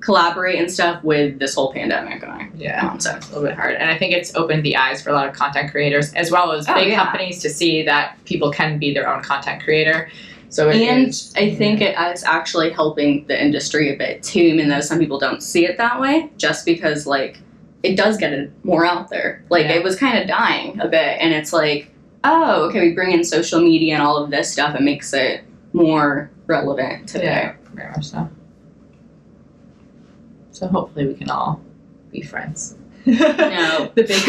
collaborate 0.00 0.58
and 0.58 0.70
stuff 0.70 1.02
with 1.04 1.38
this 1.38 1.54
whole 1.54 1.72
pandemic 1.74 2.22
going 2.22 2.50
Yeah. 2.56 2.86
on. 2.86 3.00
So 3.00 3.14
It's 3.16 3.26
a 3.26 3.34
little 3.34 3.46
bit 3.46 3.54
hard. 3.54 3.74
And 3.76 3.90
I 3.90 3.98
think 3.98 4.14
it's 4.14 4.34
opened 4.34 4.62
the 4.64 4.76
eyes 4.76 5.02
for 5.02 5.10
a 5.10 5.12
lot 5.12 5.28
of 5.28 5.34
content 5.34 5.70
creators 5.70 6.14
as 6.14 6.30
well 6.30 6.52
as 6.52 6.66
Oh, 6.68 6.74
big 6.74 6.88
yeah. 6.88 7.04
companies 7.04 7.42
to 7.42 7.50
see 7.50 7.82
that 7.82 8.16
people 8.24 8.50
can 8.50 8.78
be 8.78 8.94
their 8.94 9.12
own 9.12 9.22
content 9.22 9.62
creator. 9.62 10.08
So 10.48 10.70
and 10.70 11.08
is- 11.08 11.32
I 11.36 11.50
think 11.54 11.82
it 11.82 11.94
is 12.14 12.24
actually 12.24 12.70
helping 12.70 13.26
the 13.26 13.40
industry 13.40 13.92
a 13.92 13.96
bit 13.96 14.22
too, 14.22 14.40
even 14.40 14.68
though 14.70 14.80
some 14.80 14.98
people 14.98 15.18
don't 15.18 15.42
see 15.42 15.66
it 15.66 15.76
that 15.76 16.00
way, 16.00 16.30
just 16.38 16.64
because 16.64 17.06
like 17.06 17.38
it 17.82 17.96
does 17.96 18.16
get 18.16 18.32
it 18.32 18.50
more 18.64 18.86
out 18.86 19.10
there. 19.10 19.42
Like 19.50 19.66
Yeah. 19.66 19.72
it 19.74 19.84
was 19.84 19.96
kind 19.96 20.18
of 20.18 20.26
dying 20.26 20.80
a 20.80 20.88
bit, 20.88 21.18
and 21.20 21.32
it's 21.34 21.52
like, 21.52 21.88
oh, 22.24 22.64
okay, 22.68 22.80
we 22.80 22.92
bring 22.94 23.12
in 23.12 23.22
social 23.22 23.60
media 23.60 23.94
and 23.94 24.02
all 24.02 24.16
of 24.16 24.30
this 24.30 24.50
stuff, 24.50 24.74
it 24.74 24.80
makes 24.82 25.12
it 25.12 25.42
more 25.72 26.30
relevant 26.46 27.06
today. 27.08 27.24
Yeah, 27.24 27.52
very 27.74 27.90
much 27.90 28.06
so. 28.06 28.28
So 30.52 30.68
hopefully 30.68 31.06
we 31.06 31.14
can 31.14 31.30
all 31.30 31.60
be 32.10 32.22
friends. 32.22 32.76
No. 33.06 33.16
the 33.94 34.04
big 34.04 34.26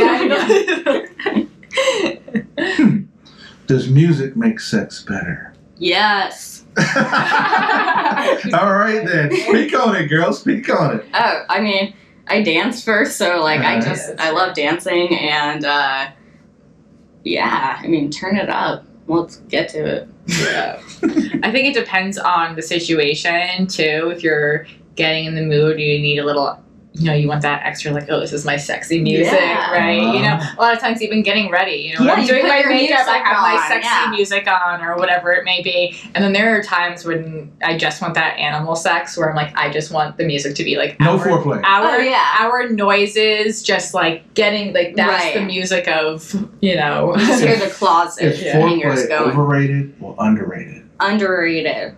guy. 2.57 3.07
Does 3.67 3.89
music 3.89 4.35
make 4.35 4.59
sex 4.59 5.03
better? 5.03 5.53
Yes. 5.77 6.65
All 6.77 8.71
right 8.73 9.01
then. 9.05 9.31
Speak 9.35 9.73
on 9.77 9.95
it, 9.95 10.07
girl. 10.07 10.31
Speak 10.31 10.69
on 10.69 10.99
it. 10.99 11.05
Oh, 11.13 11.45
I 11.49 11.59
mean, 11.59 11.93
I 12.27 12.43
dance 12.43 12.83
first, 12.83 13.17
so 13.17 13.41
like 13.41 13.61
I 13.61 13.77
Uh, 13.77 13.81
just 13.81 14.09
yeah, 14.09 14.15
I 14.19 14.29
love 14.31 14.55
dancing 14.55 15.17
and 15.17 15.65
uh 15.65 16.07
yeah, 17.23 17.79
I 17.81 17.87
mean 17.87 18.09
turn 18.09 18.37
it 18.37 18.49
up. 18.49 18.85
Let's 19.07 19.37
get 19.37 19.69
to 19.69 19.85
it. 19.85 20.09
Yeah. 20.27 20.81
I 21.43 21.51
think 21.51 21.67
it 21.67 21.73
depends 21.73 22.17
on 22.17 22.55
the 22.55 22.61
situation 22.61 23.67
too. 23.67 24.11
If 24.15 24.23
you're 24.23 24.67
getting 24.95 25.25
in 25.25 25.35
the 25.35 25.41
mood, 25.41 25.79
you 25.79 25.99
need 25.99 26.19
a 26.19 26.25
little, 26.25 26.59
you 26.93 27.05
know, 27.07 27.13
you 27.13 27.27
want 27.27 27.41
that 27.41 27.65
extra, 27.65 27.89
like, 27.91 28.09
oh, 28.09 28.19
this 28.19 28.33
is 28.33 28.43
my 28.43 28.57
sexy 28.57 29.01
music, 29.01 29.31
Yeah. 29.33 29.71
right? 29.71 30.13
You 30.13 30.21
know, 30.23 30.37
a 30.57 30.61
lot 30.61 30.73
of 30.73 30.79
times 30.79 31.01
even 31.01 31.23
getting 31.23 31.49
ready, 31.49 31.73
you 31.77 31.93
know, 31.97 32.03
Yeah, 32.03 32.11
when 32.11 32.19
I'm 32.19 32.27
doing 32.27 32.43
my 32.47 32.63
makeup, 32.67 33.07
I 33.07 33.13
music 33.13 33.23
have 33.23 33.41
my 33.41 33.65
sexy 33.69 33.87
yeah. 33.87 34.09
music 34.11 34.47
on 34.47 34.81
or 34.83 34.97
whatever 34.97 35.31
it 35.31 35.45
may 35.45 35.61
be. 35.61 35.97
And 36.13 36.21
then 36.23 36.33
there 36.33 36.53
are 36.57 36.61
times 36.61 37.05
when 37.05 37.49
I 37.63 37.77
just 37.77 38.01
want 38.01 38.15
that 38.15 38.37
animal 38.37 38.75
sex 38.75 39.17
where 39.17 39.29
I'm 39.29 39.37
like, 39.37 39.55
I 39.57 39.69
just 39.71 39.91
want 39.93 40.17
the 40.17 40.25
music 40.25 40.53
to 40.55 40.65
be 40.65 40.75
like 40.75 40.99
No 40.99 41.17
our, 41.17 41.25
foreplay. 41.25 41.63
Our, 41.63 41.91
Oh, 41.91 41.97
yeah. 41.99 42.25
our 42.39 42.67
noises, 42.69 43.63
just 43.63 43.93
like 43.93 44.33
getting, 44.33 44.73
like, 44.73 44.95
that's 44.97 45.23
Right. 45.23 45.33
the 45.35 45.41
music 45.45 45.87
of, 45.87 46.35
you 46.59 46.75
know. 46.75 47.15
You 47.15 47.25
just 47.25 47.41
hear 47.43 47.55
the 47.57 47.67
closet 47.73 48.25
Is 48.33 48.41
Yeah. 48.43 48.55
foreplay 48.55 49.09
overrated 49.11 49.93
or 50.01 50.13
underrated? 50.19 50.83
Underrated. 50.99 51.95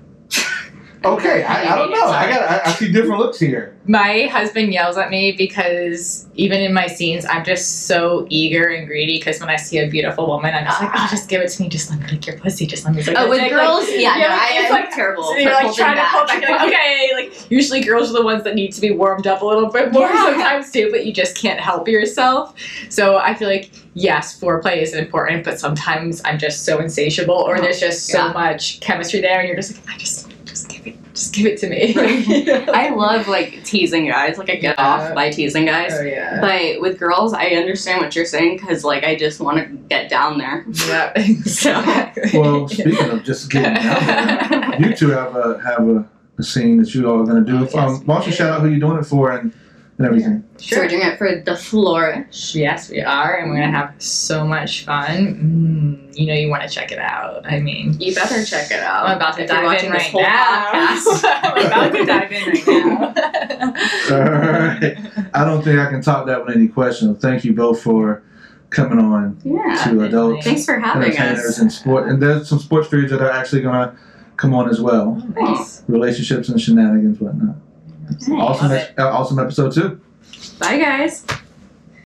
Okay, 1.06 1.44
I, 1.44 1.74
I 1.74 1.78
don't 1.78 1.92
know. 1.92 2.06
I 2.06 2.30
got. 2.32 2.50
I, 2.50 2.62
I 2.70 2.72
see 2.74 2.89
different 2.92 3.20
looks 3.20 3.38
here. 3.39 3.76
My 3.86 4.28
husband 4.32 4.72
yells 4.72 4.98
at 4.98 5.10
me 5.10 5.34
because 5.34 6.26
even 6.36 6.62
in 6.62 6.74
my 6.74 6.88
scenes, 6.88 7.26
I'm 7.26 7.44
just 7.44 7.88
so 7.88 8.26
eager 8.30 8.68
and 8.70 8.88
greedy. 8.88 9.18
Because 9.18 9.42
when 9.42 9.50
I 9.50 9.58
see 9.58 9.80
a 9.80 9.89
beautiful 9.89 10.28
woman, 10.28 10.54
I'm 10.56 10.63
just 10.63 10.82
like, 10.82 10.92
oh, 10.96 11.08
just 11.12 11.28
give 11.28 11.42
it 11.42 11.50
to 11.50 11.62
me. 11.63 11.68
Just 11.68 11.89
let 11.89 12.00
me 12.00 12.08
lick 12.08 12.26
your 12.26 12.38
pussy. 12.38 12.66
Just 12.66 12.86
let 12.86 12.96
me 12.96 13.04
lick 13.04 13.16
Oh, 13.20 13.30
with 13.30 13.42
dick." 13.42 13.52
girls, 13.52 13.84
Like, 13.89 14.00
yeah, 14.00 14.16
no, 14.16 14.28
I, 14.30 14.50
it's 14.54 14.72
I'm 14.74 14.82
like 14.82 14.92
terrible. 14.96 15.24
so 15.24 15.36
you're 15.36 15.52
like 15.52 15.63
holding 15.66 15.84
trying 15.84 15.98
to 15.98 16.04
pull 16.10 16.26
back. 16.26 16.42
back. 16.42 16.50
You're 16.50 16.58
like, 16.58 16.68
okay, 16.70 17.10
like 17.16 17.52
usually 17.52 17.82
girls 17.82 18.10
are 18.10 18.13
the 18.13 18.24
ones 18.24 18.46
that 18.46 18.56
need 18.56 18.72
to 18.72 18.80
be 18.80 18.92
warmed 18.92 19.28
up 19.28 19.42
a 19.42 19.46
little 19.46 19.70
bit 19.70 19.92
more 19.92 20.08
Yeah. 20.08 20.24
sometimes 20.24 20.72
too, 20.72 20.89
but 20.89 21.06
you 21.06 21.12
just 21.12 21.36
can't 21.36 21.60
help 21.60 21.89
yourself. 21.89 22.56
So 22.88 23.18
I 23.18 23.34
feel 23.34 23.50
like 23.50 23.72
yes, 23.94 24.39
foreplay 24.39 24.78
is 24.82 24.94
important, 24.94 25.44
but 25.44 25.60
sometimes 25.60 26.22
I'm 26.24 26.39
just 26.39 26.63
so 26.63 26.80
insatiable, 26.80 27.36
or 27.36 27.58
oh, 27.58 27.62
there's 27.62 27.80
just 27.82 28.08
so 28.08 28.28
Yeah. 28.28 28.32
much 28.34 28.80
chemistry 28.80 29.20
there, 29.20 29.39
and 29.39 29.48
you're 29.48 29.58
just 29.58 29.76
like, 29.86 29.96
I 29.96 29.98
just, 29.98 30.33
just 31.34 31.62
give 31.62 31.69
it, 31.69 31.93
just 31.93 31.93
give 31.93 32.26
it 32.26 32.26
to 32.26 32.54
me. 32.56 32.74
I 32.74 32.89
love 32.89 33.28
like 33.28 33.63
teasing 33.63 34.08
guys. 34.08 34.38
Like 34.38 34.50
I 34.50 34.56
get 34.56 34.76
Yeah. 34.78 34.86
off 34.86 35.15
by 35.15 35.30
teasing 35.30 35.65
guys. 35.65 35.91
Oh 35.93 36.02
yeah. 36.02 36.39
But 36.41 36.82
with 36.82 37.00
girls, 37.00 37.34
I 37.34 37.48
understand 37.48 38.02
what 38.02 38.15
you're 38.15 38.26
saying 38.26 38.58
because 38.58 38.84
like 38.84 39.04
I 39.04 39.15
just 39.15 39.39
want 39.39 39.58
to 39.58 39.65
get 39.89 40.10
down 40.10 40.38
there. 40.38 40.65
Yeah, 40.88 41.12
exactly. 41.15 42.39
Well, 42.39 42.67
speaking 42.67 43.10
of 43.10 43.24
just 43.24 43.52
getting 43.52 43.76
down 43.76 44.50
there, 44.50 44.82
you 44.82 44.96
two 44.96 45.10
have 45.12 45.36
a 45.36 45.60
have 45.63 45.88
a, 45.88 46.08
a 46.38 46.43
scene 46.43 46.78
that 46.78 46.93
you 46.93 47.10
all 47.10 47.22
are 47.22 47.26
going 47.26 47.43
to 47.46 47.52
do. 47.52 47.58
Oh, 47.58 47.63
yes. 47.63 47.76
Um, 47.76 48.06
why 48.06 48.15
don't 48.15 48.28
you 48.28 48.34
shout 48.34 48.52
out 48.52 48.62
who 48.62 48.69
you're 48.69 48.80
doing 48.80 48.98
it 48.98 49.04
for 49.06 49.32
and, 49.32 49.54
and 49.98 50.08
everything? 50.08 50.43
So 50.58 50.78
we're 50.78 50.88
doing 50.88 51.04
it 51.04 51.17
for 51.17 51.41
the 51.46 51.56
flourish. 51.56 52.56
Yes, 52.56 52.89
we 52.89 53.02
are, 53.02 53.36
and 53.38 53.50
we're 53.50 53.58
gonna 53.58 53.72
have 53.72 53.93
so 54.02 54.46
much 54.46 54.86
fun. 54.86 55.17
Mm, 55.36 55.93
you 56.15 56.28
know, 56.28 56.34
you 56.34 56.49
want 56.49 56.63
to 56.63 56.69
check 56.69 56.91
it 56.91 56.99
out. 56.99 57.45
I 57.45 57.60
mean, 57.60 57.99
You 57.99 58.13
better 58.15 58.43
check 58.45 58.71
it 58.71 58.80
out. 58.80 59.06
I'm 59.08 59.17
about 59.17 59.36
to 59.38 59.45
dive 59.47 59.84
in 59.84 59.91
right 59.91 60.13
now. 60.13 60.69
I'm 61.34 61.65
about 61.65 61.91
to 61.93 62.06
dive 62.06 62.32
in 62.32 62.49
right 62.49 62.67
now. 62.67 63.13
Alright. 64.12 64.97
I 65.34 65.45
don't 65.45 65.62
think 65.63 65.80
I 65.80 65.89
can 65.89 66.02
top 66.02 66.26
that 66.28 66.45
with 66.45 66.56
any 66.56 66.67
question. 66.67 67.15
Thank 67.15 67.43
you 67.45 67.54
both 67.54 67.82
for 67.82 68.23
coming 68.69 68.99
on 68.99 69.38
Yeah. 69.43 69.84
to 69.86 70.04
adult 70.04 70.43
Thanks 70.43 70.65
for 70.65 70.80
having 70.80 71.04
entertainers 71.12 71.45
us. 71.45 71.60
and 71.60 71.71
sport. 71.71 72.08
And 72.10 72.21
there's 72.21 72.47
some 72.49 72.60
sports 72.60 72.88
figures 72.89 73.12
that 73.12 73.21
are 73.21 73.30
actually 73.32 73.62
going 73.62 73.76
to 73.89 73.95
come 74.38 74.54
on 74.54 74.69
as 74.69 74.82
well. 74.82 75.21
Oh, 75.38 75.54
nice. 75.54 75.84
Relationships 75.88 76.49
and 76.49 76.60
shenanigans, 76.60 77.19
whatnot. 77.19 77.56
Hey, 78.26 78.34
Awesome, 78.34 78.69
love 78.69 78.71
it. 78.80 78.99
awesome 78.99 79.39
episode 79.39 79.71
too. 79.73 80.02
Bye, 80.60 80.78
guys. 80.80 81.26